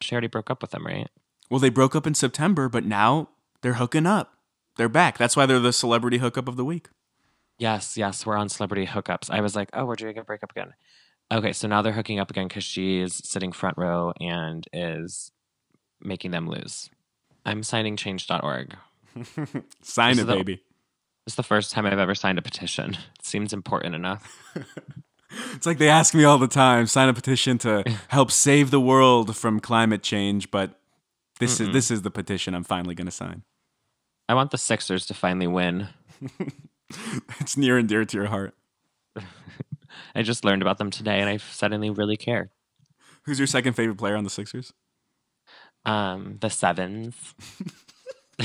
[0.00, 1.08] she already broke up with him, right?
[1.50, 3.28] Well, they broke up in September, but now
[3.60, 4.34] they're hooking up.
[4.76, 5.18] They're back.
[5.18, 6.88] That's why they're the celebrity hookup of the week.
[7.58, 9.30] Yes, yes, we're on celebrity hookups.
[9.30, 10.72] I was like, oh, we're doing a breakup again.
[11.32, 15.32] Okay, so now they're hooking up again because she's sitting front row and is
[16.00, 16.90] making them lose.
[17.46, 18.76] I'm signing change.org.
[19.82, 20.62] Sign This it, is the- baby.
[21.26, 22.94] It's the first time I've ever signed a petition.
[22.94, 24.54] It seems important enough.
[25.54, 28.78] It's like they ask me all the time, sign a petition to help save the
[28.80, 30.78] world from climate change, but
[31.40, 31.72] this is Mm-mm.
[31.72, 33.42] this is the petition I'm finally going to sign.
[34.28, 35.88] I want the Sixers to finally win.
[37.40, 38.54] It's near and dear to your heart.
[40.14, 42.50] I just learned about them today and I suddenly really care.
[43.24, 44.72] Who's your second favorite player on the Sixers?
[45.84, 47.14] Um, the Sevens.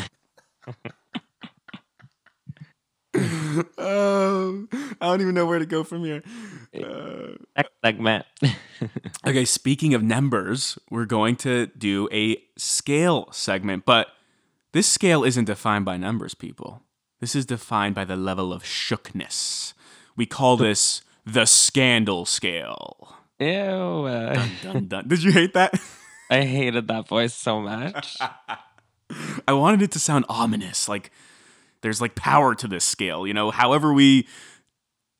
[3.78, 4.68] oh,
[5.02, 6.24] I don't even know where to go from here.
[6.74, 8.26] Uh, Next segment.
[9.28, 14.08] okay, speaking of numbers, we're going to do a scale segment, but
[14.74, 16.84] this scale isn't defined by numbers, people.
[17.20, 19.74] This is defined by the level of shookness.
[20.16, 23.16] We call this the scandal scale.
[23.40, 23.48] Ew.
[23.48, 25.08] uh, Dun, dun.
[25.08, 25.80] Did you hate that?
[26.30, 28.18] I hated that voice so much.
[29.48, 31.12] I wanted it to sound ominous, like
[31.82, 33.26] there's like power to this scale.
[33.26, 34.28] You know, however we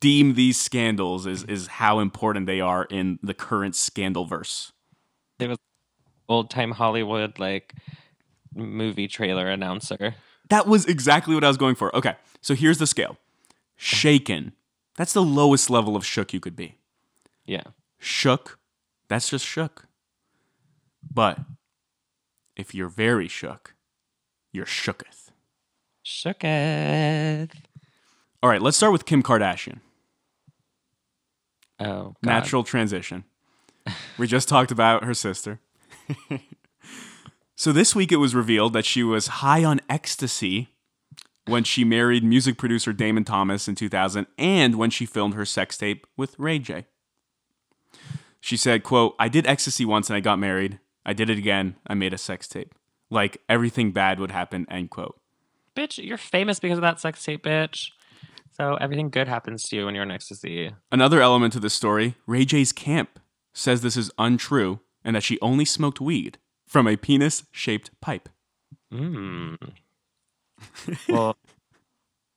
[0.02, 4.74] deem these scandals is is how important they are in the current scandal verse.
[5.40, 5.58] There was
[6.28, 7.74] old time Hollywood, like
[8.54, 10.16] movie trailer announcer.
[10.50, 11.96] That was exactly what I was going for.
[11.96, 13.18] Okay, so here's the scale.
[13.78, 14.54] Shaken.
[14.98, 16.80] That's the lowest level of shook you could be.
[17.46, 17.64] Yeah.
[18.00, 18.60] Shook.
[19.08, 19.88] That's just shook.
[21.10, 21.40] But
[22.56, 23.76] if you're very shook,
[24.52, 25.30] you're shooketh.
[26.04, 27.52] Shooketh.
[28.42, 29.80] All right, let's start with Kim Kardashian.
[31.80, 32.16] Oh, God.
[32.24, 33.24] Natural transition.
[34.18, 35.60] We just talked about her sister.
[37.56, 40.70] so this week it was revealed that she was high on ecstasy
[41.48, 45.78] when she married music producer Damon Thomas in 2000 and when she filmed her sex
[45.78, 46.86] tape with Ray J.
[48.40, 50.80] She said, quote, I did ecstasy once and I got married.
[51.06, 51.76] I did it again.
[51.88, 52.76] I made a sex tape.
[53.10, 55.20] Like everything bad would happen, end quote.
[55.76, 57.92] Bitch, you're famous because of that sex tape, bitch.
[58.52, 60.72] So everything good happens to you when you're in ecstasy.
[60.92, 63.20] Another element to this story Ray J's camp
[63.54, 68.30] says this is untrue and that she only smoked weed from a penis shaped pipe.
[68.92, 69.58] Mm.
[71.10, 71.38] well,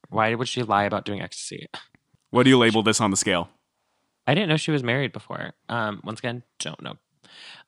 [0.09, 1.68] why would she lie about doing ecstasy?
[2.30, 3.48] What do you label this on the scale?
[4.26, 5.52] I didn't know she was married before.
[5.68, 6.94] Um, once again, don't know.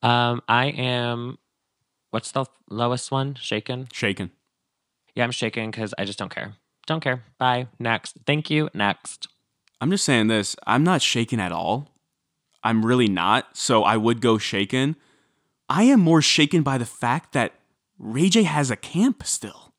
[0.02, 1.38] Um, I am.
[2.10, 3.34] What's the lowest one?
[3.34, 3.88] Shaken.
[3.92, 4.30] Shaken.
[5.14, 6.54] Yeah, I'm shaken because I just don't care.
[6.86, 7.24] Don't care.
[7.38, 7.68] Bye.
[7.78, 8.16] Next.
[8.26, 8.68] Thank you.
[8.74, 9.28] Next.
[9.80, 10.56] I'm just saying this.
[10.66, 11.88] I'm not shaken at all.
[12.62, 13.56] I'm really not.
[13.56, 14.96] So I would go shaken.
[15.68, 17.52] I am more shaken by the fact that
[17.98, 19.71] Ray J has a camp still.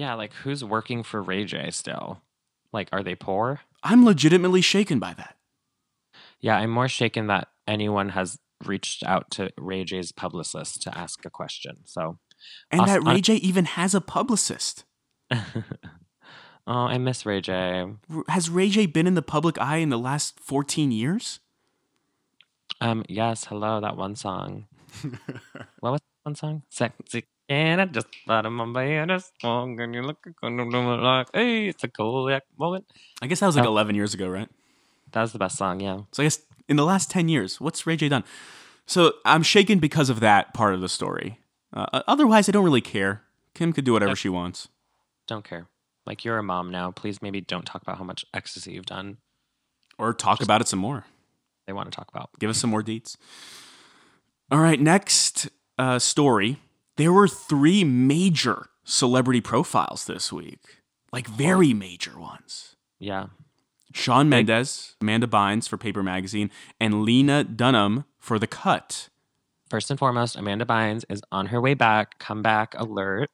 [0.00, 2.22] Yeah, like who's working for Ray J still?
[2.72, 3.60] Like, are they poor?
[3.82, 5.36] I'm legitimately shaken by that.
[6.40, 11.26] Yeah, I'm more shaken that anyone has reached out to Ray J's publicist to ask
[11.26, 11.80] a question.
[11.84, 12.18] So,
[12.70, 14.86] And Us- that Ray J even has a publicist.
[15.30, 15.38] oh,
[16.66, 17.84] I miss Ray J.
[18.28, 21.40] Has Ray J been in the public eye in the last 14 years?
[22.80, 24.66] Um, yes, hello, that one song.
[25.80, 26.62] what was that one song?
[26.70, 31.82] Sexy and I just thought of my is strong and you look like hey, it's
[31.82, 32.86] a cool moment.
[33.20, 33.70] I guess that was like Oh.
[33.70, 34.48] 11 years ago, right?
[35.10, 36.02] That was the best song, yeah.
[36.12, 38.24] So I guess in the last 10 years, what's Ray J done?
[38.86, 41.40] So I'm shaken because of that part of the story.
[41.72, 43.22] Uh, otherwise, I don't really care.
[43.54, 44.68] Kim could do whatever she wants.
[45.26, 45.66] Don't care.
[46.06, 46.92] Like you're a mom now.
[46.92, 49.18] Please maybe don't talk about how much ecstasy you've done.
[49.98, 51.04] Or talk about it some more.
[51.66, 52.30] They want to talk about.
[52.38, 53.16] Give us some more deets.
[54.50, 56.58] All right, next uh, story.
[57.00, 62.76] There were three major celebrity profiles this week, like very major ones.
[62.98, 63.28] Yeah.
[63.94, 69.08] Shawn Mendes, Amanda Bynes for Paper Magazine, and Lena Dunham for The Cut.
[69.70, 72.18] first and foremost, Amanda Bynes is on her way back.
[72.18, 73.30] Comeback alert.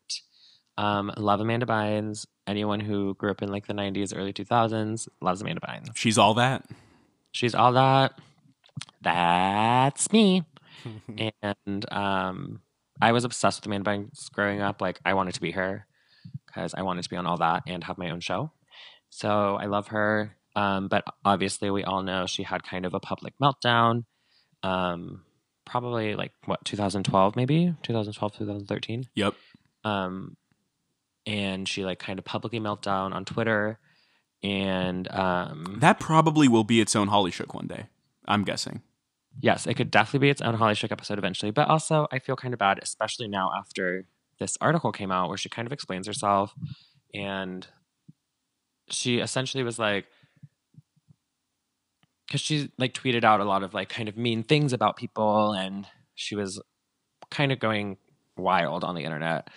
[0.79, 2.25] Um, love Amanda Bynes.
[2.47, 5.89] Anyone who grew up in like the 90s, early 2000s loves Amanda Bynes.
[5.97, 6.65] She's all that.
[7.33, 8.17] She's all that.
[9.03, 10.45] That's me.
[11.43, 12.61] and um,
[13.01, 14.81] I was obsessed with Amanda Bynes growing up.
[14.81, 15.87] Like, I wanted to be her
[16.47, 18.53] because I wanted to be on all that and have my own show.
[19.11, 20.37] So I love her.
[20.55, 24.05] Um, but obviously, we all know she had kind of a public meltdown.
[24.63, 25.23] Um,
[25.67, 29.05] probably like what 2012, maybe 2012, 2013.
[29.15, 29.35] Yep.
[29.85, 30.37] Um,
[31.27, 33.79] and she like kind of publicly meltdown on Twitter,
[34.43, 37.87] and um, That probably will be its own Holly Shook one day.
[38.27, 38.83] I'm guessing.
[39.41, 41.51] Yes, it could definitely be its own Holly Shook episode eventually.
[41.51, 44.07] But also, I feel kind of bad, especially now after
[44.39, 46.55] this article came out where she kind of explains herself,
[47.15, 47.67] and
[48.91, 50.07] she essentially was like,
[52.27, 55.53] because she like tweeted out a lot of like kind of mean things about people,
[55.53, 56.61] and she was
[57.31, 57.97] kind of going
[58.37, 59.49] wild on the internet,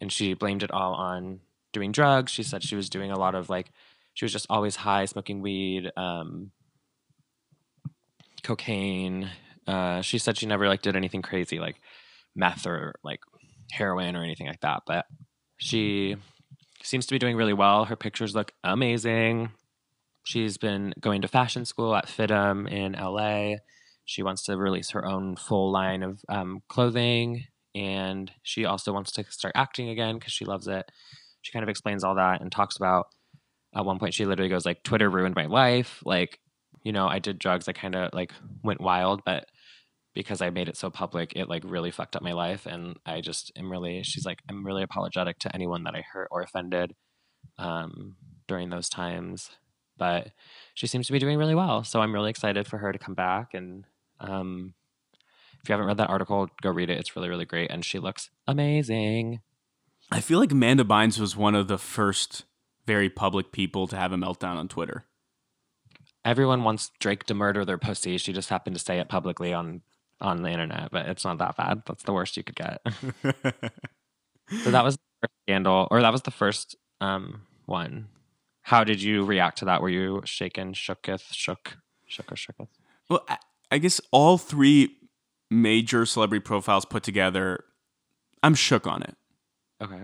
[0.00, 1.40] and she blamed it all on
[1.72, 2.32] doing drugs.
[2.32, 3.70] She said she was doing a lot of like
[4.14, 6.50] she was just always high, smoking weed, um,
[8.50, 9.30] cocaine.
[9.66, 11.76] Uh, she said she never like did anything crazy like
[12.34, 13.20] meth or like
[13.70, 14.82] heroin or anything like that.
[14.86, 15.06] But
[15.58, 16.16] she
[16.82, 17.84] seems to be doing really well.
[17.84, 19.52] Her pictures look amazing.
[20.24, 23.58] She's been going to fashion school at FIDM in LA.
[24.04, 29.12] She wants to release her own full line of um, clothing, and she also wants
[29.12, 30.90] to start acting again because she loves it.
[31.42, 33.06] She kind of explains all that and talks about.
[33.74, 36.40] At one point, she literally goes like, "Twitter ruined my life." Like,
[36.82, 37.68] you know, I did drugs.
[37.68, 39.46] I kind of like went wild, but
[40.14, 42.66] because I made it so public, it like really fucked up my life.
[42.66, 46.28] And I just am really, she's like, I'm really apologetic to anyone that I hurt
[46.30, 46.94] or offended
[47.58, 48.16] um,
[48.48, 49.50] during those times.
[49.96, 50.30] But
[50.74, 51.84] she seems to be doing really well.
[51.84, 53.54] So I'm really excited for her to come back.
[53.54, 53.84] And
[54.18, 54.74] um,
[55.62, 56.98] if you haven't read that article, go read it.
[56.98, 57.70] It's really, really great.
[57.70, 59.40] And she looks amazing.
[60.10, 62.44] I feel like Amanda Bynes was one of the first
[62.86, 65.04] very public people to have a meltdown on Twitter.
[66.24, 68.18] Everyone wants Drake to murder their pussy.
[68.18, 69.82] She just happened to say it publicly on
[70.20, 71.82] on the internet, but it's not that bad.
[71.86, 72.82] That's the worst you could get.
[74.62, 78.08] so that was the first scandal, or that was the first um, one.
[78.62, 79.80] How did you react to that?
[79.80, 82.68] Were you shaken, shooketh, shook, shook or shooketh?
[83.08, 83.38] well, I,
[83.70, 84.96] I guess all three
[85.50, 87.64] major celebrity profiles put together,
[88.42, 89.16] I'm shook on it.
[89.82, 90.02] Okay.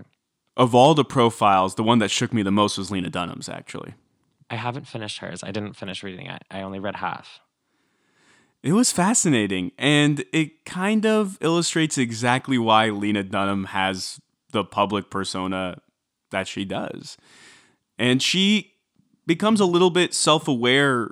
[0.55, 3.93] Of all the profiles, the one that shook me the most was Lena Dunham's, actually.
[4.49, 5.43] I haven't finished hers.
[5.43, 6.43] I didn't finish reading it.
[6.49, 7.39] I only read half.
[8.63, 14.19] It was fascinating, and it kind of illustrates exactly why Lena Dunham has
[14.51, 15.81] the public persona
[16.31, 17.17] that she does.
[17.99, 18.73] And she
[19.25, 21.11] becomes a little bit self aware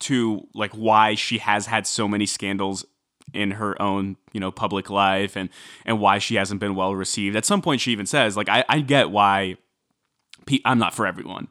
[0.00, 2.84] to like why she has had so many scandals
[3.32, 5.50] in her own you know public life and
[5.84, 8.64] and why she hasn't been well received at some point she even says like i,
[8.68, 9.56] I get why
[10.64, 11.46] i'm not for everyone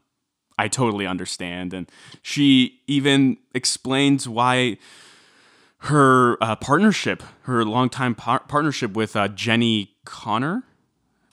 [0.59, 1.73] i totally understand.
[1.73, 1.89] And
[2.21, 4.77] she even explains why
[5.83, 10.63] her uh, partnership her longtime par- partnership with uh, Jenni Konner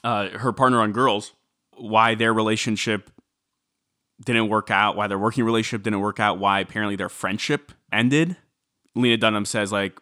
[0.05, 1.33] uh, her partner on girls
[1.75, 3.11] why their relationship
[4.23, 8.37] didn't work out why their working relationship didn't work out why apparently their friendship ended.
[8.95, 9.99] Lena dunham says like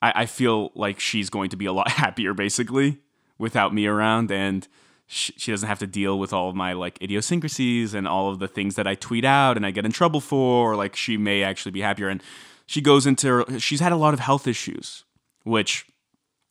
[0.00, 2.98] I, I feel like she's going to be a lot happier basically
[3.36, 4.32] without me around.
[4.32, 4.66] And
[5.10, 8.46] she doesn't have to deal with all of my like idiosyncrasies and all of the
[8.46, 11.42] things that I tweet out and I get in trouble for or like she may
[11.42, 12.08] actually be happier.
[12.08, 12.22] And
[12.66, 15.04] she goes into she's had a lot of health issues
[15.44, 15.86] which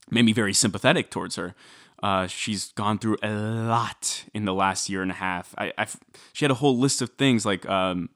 [0.09, 1.53] made me very sympathetic towards her.
[2.01, 5.53] Uh, she's gone through a lot in the last year and a half.
[5.57, 5.85] I, I
[6.33, 8.09] she had a whole list of things like um,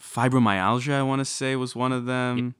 [0.00, 2.54] fibromyalgia I want to say was one of them.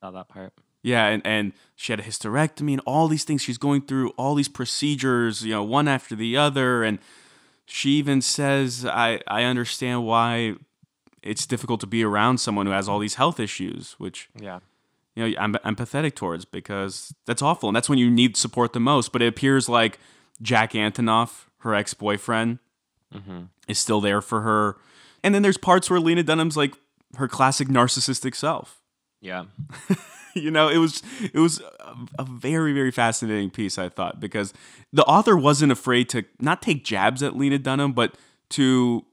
[0.00, 0.52] Saw that part.
[0.82, 4.34] Yeah, and, and she had a hysterectomy and all these things she's going through, all
[4.34, 6.82] these procedures, you know, one after the other.
[6.82, 6.98] And
[7.66, 10.54] she even says, I, I understand why
[11.22, 14.58] it's difficult to be around someone who has all these health issues, which, Yeah.
[15.14, 17.68] you know, I'm empathetic towards because that's awful.
[17.68, 19.12] And that's when you need support the most.
[19.12, 19.98] But it appears like
[20.42, 22.58] Jack Antonoff, her ex boyfriend,
[23.12, 24.76] hmm is still there for her.
[25.22, 26.74] And then there's parts where Lena Dunham's like
[27.16, 28.81] her classic narcissistic self
[29.22, 29.44] Yeah.
[30.34, 31.02] you know it was
[31.32, 34.54] it was a, a very very fascinating piece i thought because
[34.90, 38.14] the author wasn't afraid to not take jabs at lena dunham but
[38.48, 39.04] to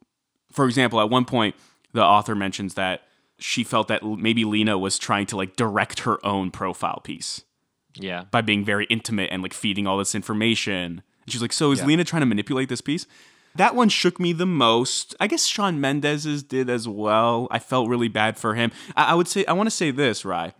[0.49, 1.55] for example at one point
[1.91, 3.01] the author mentions that
[3.37, 7.43] she felt that maybe lena was trying to like direct her own profile piece
[7.95, 8.23] Yeah.
[8.31, 11.79] by being very intimate and like feeding all this information and she's like so is
[11.79, 11.85] Yeah.
[11.87, 13.05] lena trying to manipulate this piece
[13.55, 15.15] that one shook me the most.
[15.19, 17.47] I guess Shawn Mendes's did as well.
[17.51, 18.71] I felt really bad for him.
[18.95, 20.53] I, I would say I want to say this, Rye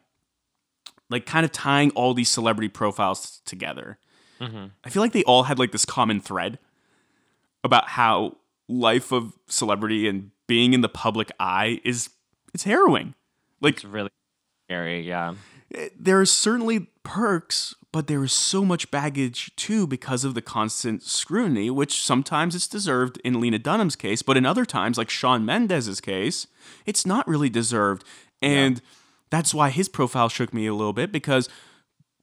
[1.10, 3.98] like kind of tying all these celebrity profiles together.
[4.40, 6.60] hmm I feel like they all had like this common thread
[7.64, 8.38] about how
[8.68, 12.10] life of celebrity and being in the public eye is
[12.54, 13.16] it's harrowing.
[13.62, 14.10] Like It's really
[14.68, 15.02] scary.
[15.08, 15.34] Yeah.
[15.74, 20.42] eh, there are certainly perks, but there is so much baggage too because of the
[20.42, 25.10] constant scrutiny, which sometimes it's deserved in Lena Dunham's case, but in other times, like
[25.10, 26.48] Shawn Mendes's case,
[26.86, 28.04] it's not really deserved.
[28.42, 28.82] And
[29.30, 31.50] that's why his profile shook me a little bit because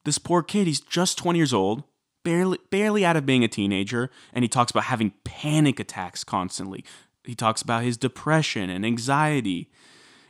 [0.05, 1.83] this poor kid, he's just 20 years old,
[2.23, 6.85] barely barely out of being a teenager, and he talks about having panic attacks constantly.
[7.25, 9.69] He talks about his depression and anxiety.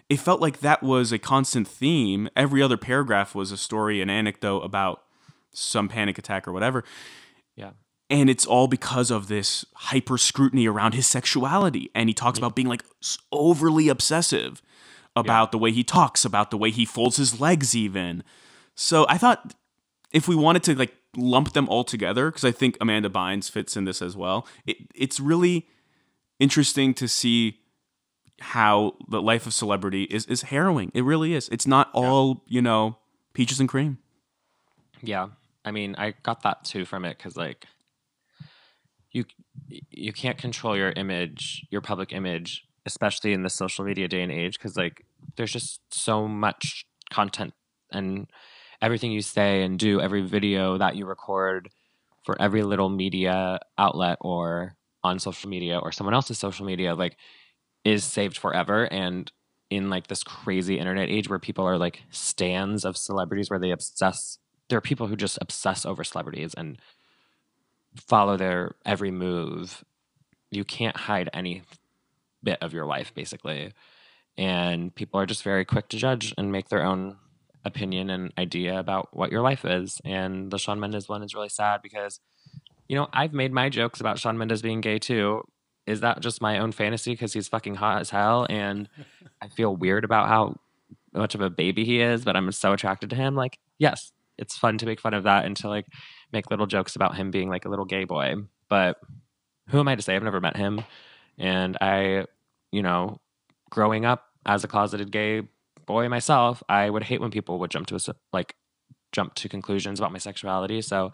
[0.08, 2.28] It felt like that was a constant theme.
[2.34, 5.02] Every other paragraph was a story, an anecdote about
[5.56, 6.84] some panic attack or whatever.
[7.54, 7.70] Yeah.
[8.08, 11.90] And it's all because of this hyper scrutiny around his sexuality.
[11.94, 12.84] And he talks about being like
[13.32, 14.62] overly obsessive
[15.16, 18.22] about the way he talks, about the way he folds his legs, even.
[18.74, 19.54] So I thought
[20.12, 23.76] if we wanted to like lump them all together, because I think Amanda Bynes fits
[23.76, 25.66] in this as well, it, it's really
[26.38, 27.58] interesting to see
[28.40, 30.92] how the life of celebrity is, is harrowing.
[30.94, 31.48] It really is.
[31.48, 32.98] It's not all, you know,
[33.32, 33.98] peaches and cream.
[35.02, 35.28] Yeah.
[35.66, 37.66] I mean, I got that too from it because like
[39.10, 39.24] you
[39.68, 44.30] you can't control your image, your public image, especially in the social media day and
[44.30, 45.04] age, because like
[45.36, 47.52] there's just so much content
[47.90, 48.28] and
[48.80, 51.68] everything you say and do, every video that you record
[52.24, 57.16] for every little media outlet or on social media or someone else's social media, like
[57.84, 58.84] is saved forever.
[58.84, 59.30] And
[59.70, 63.72] in like this crazy internet age where people are like stans of celebrities where they
[63.72, 64.38] obsess
[64.68, 66.78] there are people who just obsess over celebrities and
[67.96, 69.84] follow their every move.
[70.50, 71.62] You can't hide any
[72.42, 73.72] bit of your life basically.
[74.36, 77.16] And people are just very quick to judge and make their own
[77.64, 80.00] opinion and idea about what your life is.
[80.04, 82.20] And the Shawn Mendes one is really sad because
[82.88, 85.42] you know I've made my jokes about Shawn Mendes being gay too.
[85.86, 88.46] Is that just my own fantasy because he's fucking hot as hell?
[88.50, 88.88] And
[89.42, 90.56] I feel weird about how
[91.12, 93.34] much of a baby he is, but I'm so attracted to him.
[93.34, 95.86] Like, yes, it's fun to make fun of that and to like
[96.32, 98.34] make little jokes about him being like a little gay boy.
[98.68, 98.96] But
[99.68, 100.14] who am I to say?
[100.14, 100.82] I've never met him.
[101.38, 102.26] And I,
[102.72, 103.20] you know,
[103.70, 105.42] growing up as a closeted gay
[105.86, 108.54] boy myself, I would hate when people would jump to a, like
[109.12, 110.82] jump to conclusions about my sexuality.
[110.82, 111.12] So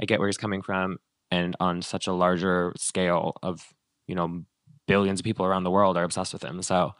[0.00, 0.98] I get where he's coming from.
[1.30, 3.72] And on such a larger scale of,
[4.06, 4.44] you know,
[4.86, 6.62] billions of people around the world are obsessed with him.
[6.62, 6.92] So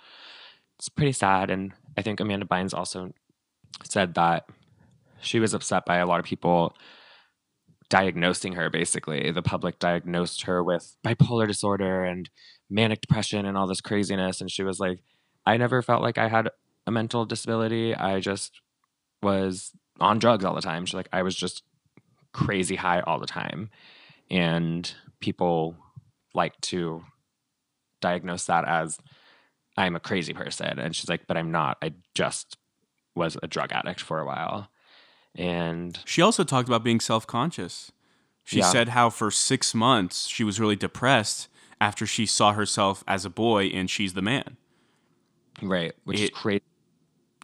[0.79, 1.51] it's pretty sad.
[1.51, 3.13] And I think Amanda Bynes also
[3.85, 4.49] said that
[5.25, 6.77] she was upset by a lot of people
[7.91, 9.31] diagnosing her basically.
[9.31, 12.31] The public diagnosed her with bipolar disorder and
[12.71, 14.41] manic depression and all this craziness.
[14.41, 15.01] And she was like,
[15.47, 16.49] I never felt like I had
[16.87, 17.95] a mental disability.
[17.95, 18.61] I just
[19.23, 20.87] was on drugs all the time.
[20.87, 21.63] She's like, I was just
[22.33, 23.71] crazy high all the time.
[24.31, 25.77] And people
[26.35, 27.05] like to
[28.01, 28.99] diagnose that as
[29.77, 30.79] I'm a crazy person.
[30.79, 31.79] And she's like, but I'm not.
[31.83, 32.57] I just
[33.15, 34.69] was a drug addict for a while.
[35.35, 37.91] And She also talked about being self conscious.
[38.45, 38.71] She Yeah.
[38.71, 41.49] said how for six months she was really depressed
[41.81, 44.57] after she saw herself as a boy and she's the man.
[45.63, 46.63] right, which is It- crazy.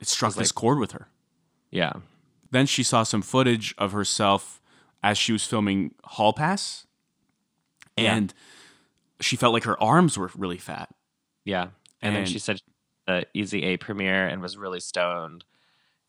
[0.00, 1.08] It struck It's like- this chord with her.
[1.70, 1.92] Yeah.
[2.50, 4.60] Then she saw some footage of herself
[5.02, 6.86] as she was filming Hall Pass,
[7.96, 8.14] Yeah.
[8.16, 8.34] and
[9.20, 10.92] she felt like her arms were really fat.
[11.44, 11.68] Yeah.
[12.02, 12.60] And, then she said
[13.06, 15.44] the Easy A premiere and was really stoned.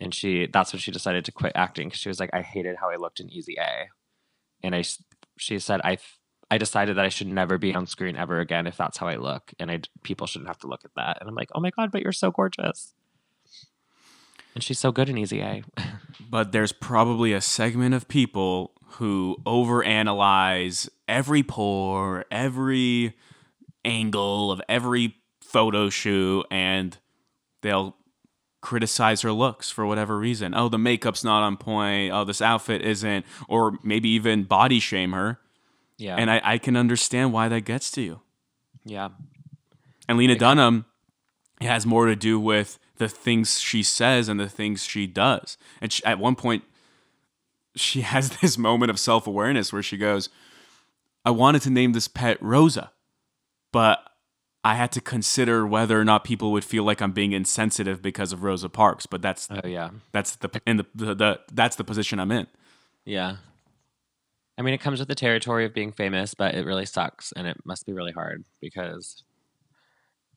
[0.02, 2.76] And she that's when she decided to quit acting because she was like, I hated
[2.78, 3.90] how I looked in Easy A.
[4.64, 4.84] And i
[5.38, 5.98] she said, i
[6.50, 9.16] i decided that I should never be on screen ever again if that's how I
[9.16, 9.54] look.
[9.60, 11.20] And I people shouldn't have to look at that.
[11.22, 12.94] And I'm like, oh my God, but you're so gorgeous.
[14.56, 15.64] And she's so good in Easy A.
[16.30, 23.18] But there's probably a segment of people who overanalyze every pore, every
[23.84, 26.98] angle of every photo shoot, and
[27.64, 27.98] they'll
[28.62, 30.54] criticize her looks for whatever reason.
[30.54, 32.14] Oh, the makeup's not on point.
[32.14, 33.26] Oh, this outfit isn't.
[33.48, 35.40] Or maybe even body shame her.
[35.98, 36.16] yeah.
[36.16, 38.22] And I, I can understand why that gets to you.
[38.86, 39.10] yeah.
[40.08, 40.86] And Lena Dunham
[41.62, 45.58] has more to do with the things she says and the things she does.
[45.80, 46.64] And she, at one point,
[47.76, 50.30] she has this moment of self awareness where she goes,
[51.24, 52.92] I wanted to name this pet Rosa,
[53.72, 54.04] but
[54.64, 58.32] I had to consider whether or not people would feel like I'm being insensitive because
[58.32, 59.06] of Rosa Parks.
[59.06, 59.90] But that's Oh yeah.
[60.12, 62.48] that's the in the, the, the that's the position I'm in.
[63.06, 63.38] Yeah.
[64.58, 67.48] I mean, it comes with the territory of being famous, but it really sucks and
[67.48, 69.24] it must be really hard because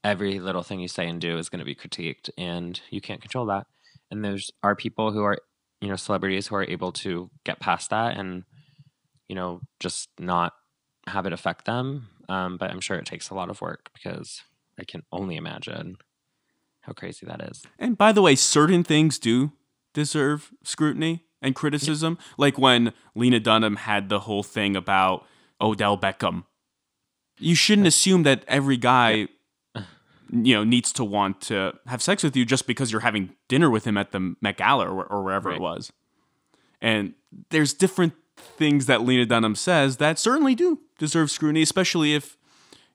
[0.02, 3.20] every little thing you say and do is going to be critiqued and you can't
[3.20, 3.66] control that.
[4.10, 5.38] And there's are people who are,
[5.80, 8.44] you know, celebrities who are able to get past that and,
[9.28, 10.54] you know, just not
[11.06, 12.08] have it affect them.
[12.28, 14.42] Um, but I'm sure it takes a lot of work because
[14.78, 15.96] I can only imagine
[16.82, 17.62] how crazy that is.
[17.78, 19.52] And by the way, certain things do
[19.92, 22.18] deserve scrutiny and criticism.
[22.38, 25.26] Like when Lena Dunham had the whole thing about
[25.60, 26.44] Odell Beckham.
[27.38, 29.28] You shouldn't assume that every guy
[30.30, 33.70] you know needs to want to have sex with you just because you're having dinner
[33.70, 35.56] with him at the Met Gala or, or wherever Right.
[35.56, 35.92] it was.
[36.80, 37.14] And
[37.50, 42.36] there's different things that Lena Dunham says that certainly do deserve scrutiny, especially if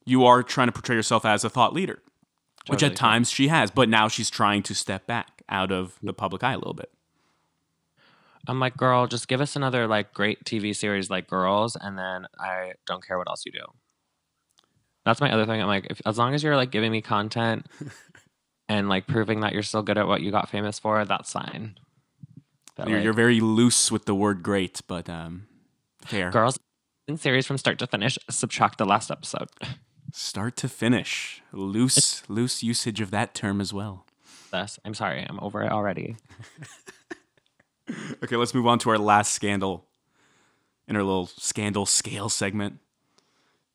[0.05, 2.01] you are trying to portray yourself as a thought leader,
[2.67, 6.13] which at times she has, but now she's trying to step back out of the
[6.13, 6.91] public eye a little bit.
[8.47, 12.25] I'm like, girl, just give us another like great TV series like Girls, and then
[12.39, 13.65] I don't care what else you do.
[15.05, 15.61] That's my other thing.
[15.61, 17.67] I'm like, if, as long as you're like giving me content
[18.69, 21.77] and like proving that you're still good at what you got famous for, that's fine.
[22.75, 25.47] But, You're, like, you're very loose with the word great, but um,
[26.05, 26.31] fair.
[26.31, 26.57] girls
[27.17, 28.17] series from start to finish.
[28.29, 29.49] Subtract the last episode.
[30.11, 31.41] Start to finish.
[31.51, 34.05] Loose, loose usage of that term as well.
[34.51, 36.15] Thus, I'm sorry, I'm over it already.
[38.23, 39.87] Okay, let's move on to our last scandal
[40.87, 42.77] in our little scandal scale segment.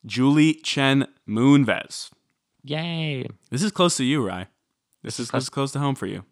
[0.05, 2.11] Julie Chen Moonves.
[2.63, 3.27] Yay!
[3.51, 4.47] This is close to you, Rye.
[5.03, 6.23] This is, close- this is close to home for you.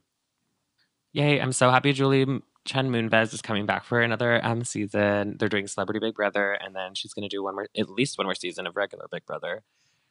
[1.11, 1.39] Yay!
[1.41, 5.35] I'm so happy Julie Chen Moonves is coming back for another um season.
[5.37, 8.17] They're doing Celebrity Big Brother, and then she's going to do one more, at least
[8.17, 9.63] one more season of regular Big Brother.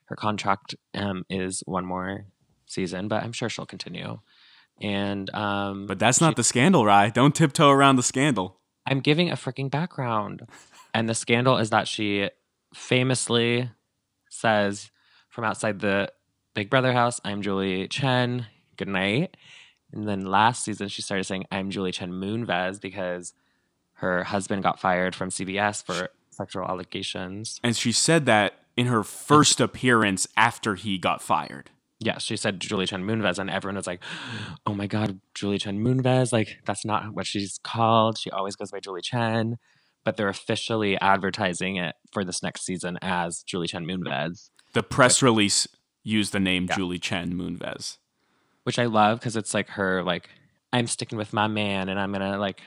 [0.07, 2.26] Her contract um is one more
[2.66, 4.20] season, but I'm sure she'll continue.
[4.80, 7.11] And um, But that's not the scandal, Rye.
[7.11, 8.59] Don't tiptoe around the scandal.
[8.86, 10.48] I'm giving a freaking background.
[10.92, 12.30] And the scandal is that she
[12.74, 13.70] famously
[14.28, 14.90] says
[15.28, 16.11] from outside the
[16.55, 18.46] Big Brother house, I'm Julie Chen.
[18.76, 19.36] Good night.
[19.93, 23.34] And then last season, she started saying, I'm Julie Chen Moonves because
[23.95, 27.61] her husband got fired from CBS for sexual allegations.
[27.62, 31.70] And she said that in her first appearance after he got fired.
[31.99, 34.03] Yes, she said Julie Chen Moonves, and everyone was like,
[34.66, 36.32] "Oh my God, Julie Chen Moonves!
[36.32, 38.18] Like that's not what she's called.
[38.18, 39.57] She always goes by Julie Chen."
[40.03, 45.22] But they're officially advertising it for this next season as Julie Chen Moonves, The press
[45.22, 45.68] release
[46.03, 46.74] used the name Yeah.
[46.74, 47.99] Julie Chen Moonves.
[48.65, 50.29] Which I love because it's like her like,
[50.73, 52.61] "I'm sticking with my man, and I'm gonna like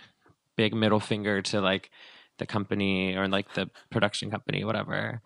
[0.56, 1.90] big middle finger to like
[2.38, 5.22] the company or like the production company, whatever."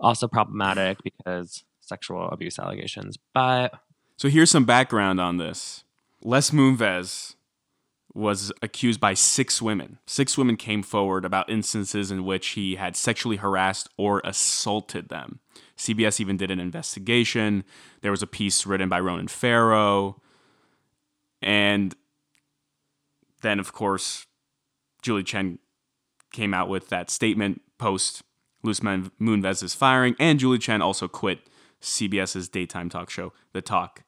[0.00, 3.72] Also problematic because sexual abuse allegations, but
[4.16, 5.84] So here's some background on this.
[6.22, 7.34] Les Moonves
[8.14, 9.98] was accused by six women.
[10.06, 15.40] Six women came forward about instances in which he had sexually harassed or assaulted them.
[15.76, 17.64] CBS even did an investigation.
[18.02, 20.22] There was a piece written by Ronan Farrow.
[21.42, 21.94] And
[23.42, 24.26] then, of course,
[25.02, 25.58] Julie Chen
[26.32, 28.22] came out with that statement post
[28.62, 31.40] Luis Moon- Moonves' firing, and Julie Chen also quit
[31.82, 34.04] CBS's daytime talk show, The Talk.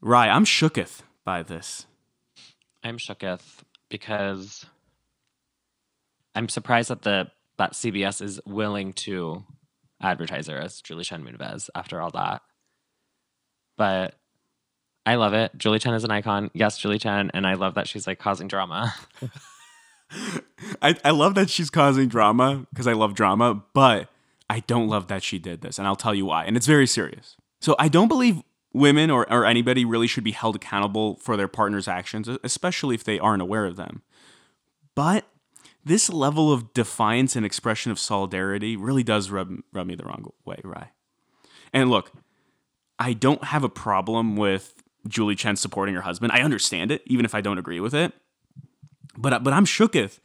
[0.00, 1.86] Rye, I'm shooketh by this.
[2.82, 4.66] I'm shooketh because
[6.34, 9.44] I'm surprised that the that CBS is willing to
[10.00, 12.42] advertise her as Julie Chen Moonves after all that.
[13.76, 14.14] But
[15.04, 15.52] I love it.
[15.56, 16.50] Julie Chen is an icon.
[16.54, 18.94] Yes, Julie Chen, and I love that she's like causing drama.
[20.82, 24.08] I, I love that she's causing drama because I love drama, but
[24.48, 26.44] I don't love that she did this, and I'll tell you why.
[26.44, 27.36] And it's very serious.
[27.60, 28.42] So I don't believe
[28.78, 33.04] women or, or anybody really should be held accountable for their partner's actions, especially if
[33.04, 34.02] they aren't aware of them.
[34.94, 35.24] But
[35.84, 40.30] this level of defiance and expression of solidarity really does rub, rub me the wrong
[40.44, 40.90] way, Rye.
[41.72, 42.12] And look,
[42.98, 46.32] I don't have a problem with Julie Chen supporting her husband.
[46.32, 48.12] I understand it, even if I don't agree with it.
[49.16, 50.18] But but I'm shooketh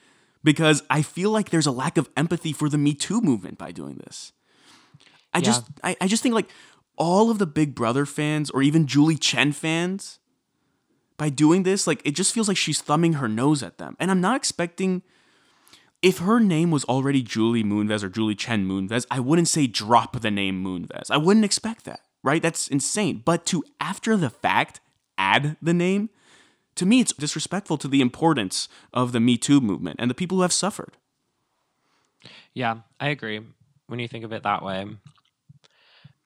[0.43, 3.71] because I feel like there's a lack of empathy for the Me Too movement by
[3.71, 4.33] doing this.
[5.33, 5.43] I Yeah.
[5.43, 6.49] just I, I just think like
[6.97, 10.19] all of the Big Brother fans or even Julie Chen fans
[11.17, 13.95] by doing this, like it just feels like she's thumbing her nose at them.
[13.99, 15.03] And I'm not expecting
[16.01, 20.19] if her name was already Julie Moonves or Julie Chen Moonves, I wouldn't say drop
[20.19, 21.09] the name Moonves.
[21.09, 22.41] I wouldn't expect that, right?
[22.41, 23.21] That's insane.
[23.23, 24.81] But to after the fact
[25.17, 26.09] add the name,
[26.75, 30.37] to me it's disrespectful to the importance of the Me Too movement and the people
[30.37, 30.97] who have suffered.
[32.53, 33.41] yeah, I agree
[33.87, 34.87] when you think of it that way.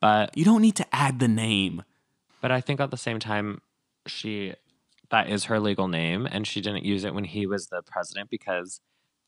[0.07, 1.83] But You don't need to add the name.
[2.39, 3.59] But I think at the same time,
[4.05, 4.53] she
[5.09, 8.29] that is her legal name, and she didn't use it when he was the president
[8.29, 8.79] because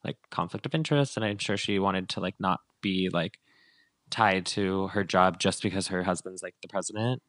[0.05, 3.39] like conflict of interest, and I'm sure she wanted to like not be like
[4.09, 7.21] tied to her job just because her husband's like the president.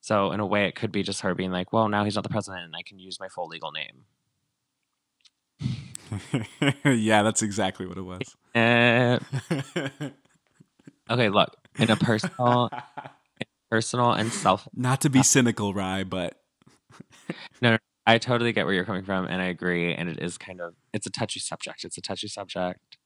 [0.00, 2.22] So in a way, it could be just her being like, "Well, now he's not
[2.22, 4.04] the president, and I can use my full legal name."
[6.84, 8.36] yeah, that's exactly what it was.
[8.54, 9.18] Eh,
[11.10, 12.70] okay, look, in a personal,
[13.70, 14.68] personal and self.
[14.74, 16.40] Not to be cynical, Rye, but
[17.62, 19.94] No, no, I totally get where you're coming from, and I agree.
[19.94, 21.84] And it is kind of it's a touchy subject.
[21.84, 22.98] It's a touchy subject.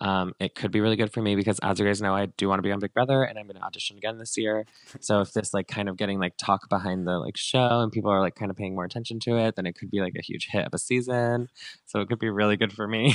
[0.00, 2.48] Um, it could be really good for me because, as you guys know, I do
[2.48, 4.64] want to be on Big Brother, and I'm going to audition again this year.
[5.00, 8.10] So if this like kind of getting like talk behind the like show, and people
[8.10, 10.22] are like kind of paying more attention to it, then it could be like a
[10.22, 11.48] huge hit of a season.
[11.86, 13.14] So it could be really good for me.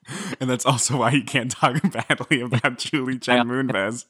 [0.40, 4.06] and that's also why you can't talk badly about Julie Chen Moonves.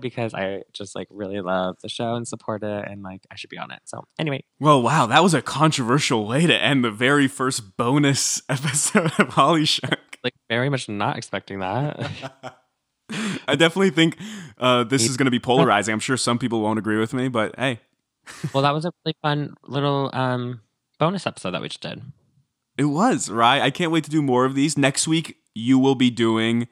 [0.00, 3.50] because I just like really love the show and support it, and like I should
[3.50, 3.80] be on it.
[3.84, 8.42] So anyway, Well, wow, that was a controversial way to end the very first bonus
[8.48, 9.98] episode of Holly Shook.
[10.26, 11.98] Like very much not expecting that.
[13.48, 14.16] I definitely think
[14.58, 15.92] uh, this is going to be polarizing.
[15.92, 17.80] I'm sure some people won't agree with me, but hey,
[18.52, 20.60] well, that was a really fun little um
[20.98, 22.02] bonus episode that we just did.
[22.76, 23.62] it was, right?
[23.62, 24.76] I can't wait to do more of these.
[24.76, 26.66] Next week, you will be doing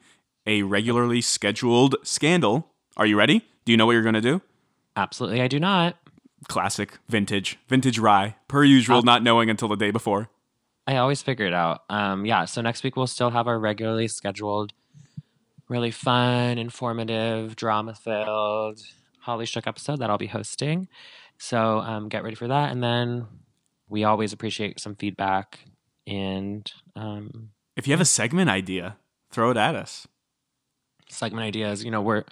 [0.45, 2.67] a regularly scheduled scandal.
[2.97, 3.41] Are you ready?
[3.65, 4.41] Do you know what you're going to do?
[4.97, 5.97] Absolutely, I do not.
[6.49, 10.29] Classic, vintage, vintage rye, per usual, I'll- not knowing until the day before.
[10.87, 11.81] I always figure it out.
[11.89, 12.45] Um, yeah.
[12.45, 14.73] So next week we'll still have our regularly scheduled,
[15.67, 18.79] really fun, informative, drama-filled
[19.21, 20.87] Holly Shook episode that I'll be hosting.
[21.39, 23.25] So um, get ready for that, and then
[23.89, 25.59] we always appreciate some feedback
[26.07, 28.97] and um, If you have a segment idea,
[29.31, 30.07] throw it at us.
[31.09, 31.83] segment ideas.
[31.83, 32.23] You know, we're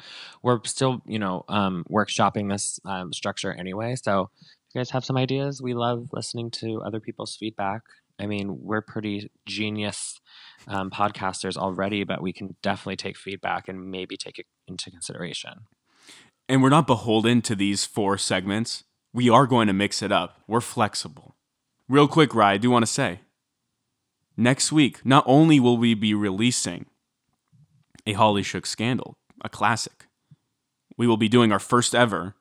[0.43, 3.95] we're still you know um, workshopping this um, structure anyway.
[3.95, 7.82] So if you guys have some ideas, we love listening to other people's feedback.
[8.20, 10.20] I mean, we're pretty genius
[10.68, 15.66] um, podcasters already, but we can definitely take feedback and maybe take it into consideration.
[16.47, 18.84] And we're not beholden to these four segments.
[19.14, 20.39] We are going to mix it up.
[20.47, 21.36] We're flexible.
[21.88, 23.20] Real quick, Rye, I do want to say
[24.38, 26.86] next week, not only will we be releasing
[28.05, 30.07] a Holly Shook scandal, a classic,
[30.97, 32.36] we will be doing our first ever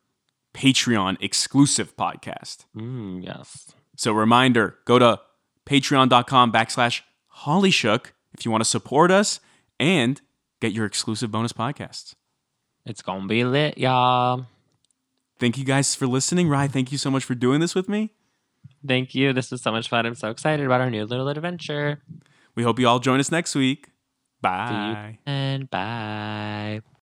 [0.54, 2.66] Patreon exclusive podcast.
[2.76, 3.72] Mm, yes.
[3.96, 5.20] So, reminder go to
[5.66, 7.00] patreon.com backslash
[7.40, 8.06] hollyshook
[8.36, 9.40] if you want to support us
[9.78, 10.20] and
[10.60, 12.14] get your exclusive bonus podcasts.
[12.84, 14.46] It's gonna be lit, y'all.
[15.38, 16.48] Thank you guys for listening.
[16.48, 18.12] Rye, thank you so much for doing this with me.
[18.86, 19.32] Thank you.
[19.32, 20.06] This was so much fun.
[20.06, 22.02] I'm so excited about our new little adventure.
[22.54, 23.88] We hope you all join us next week.
[24.40, 25.18] Bye.
[25.24, 26.82] and bye.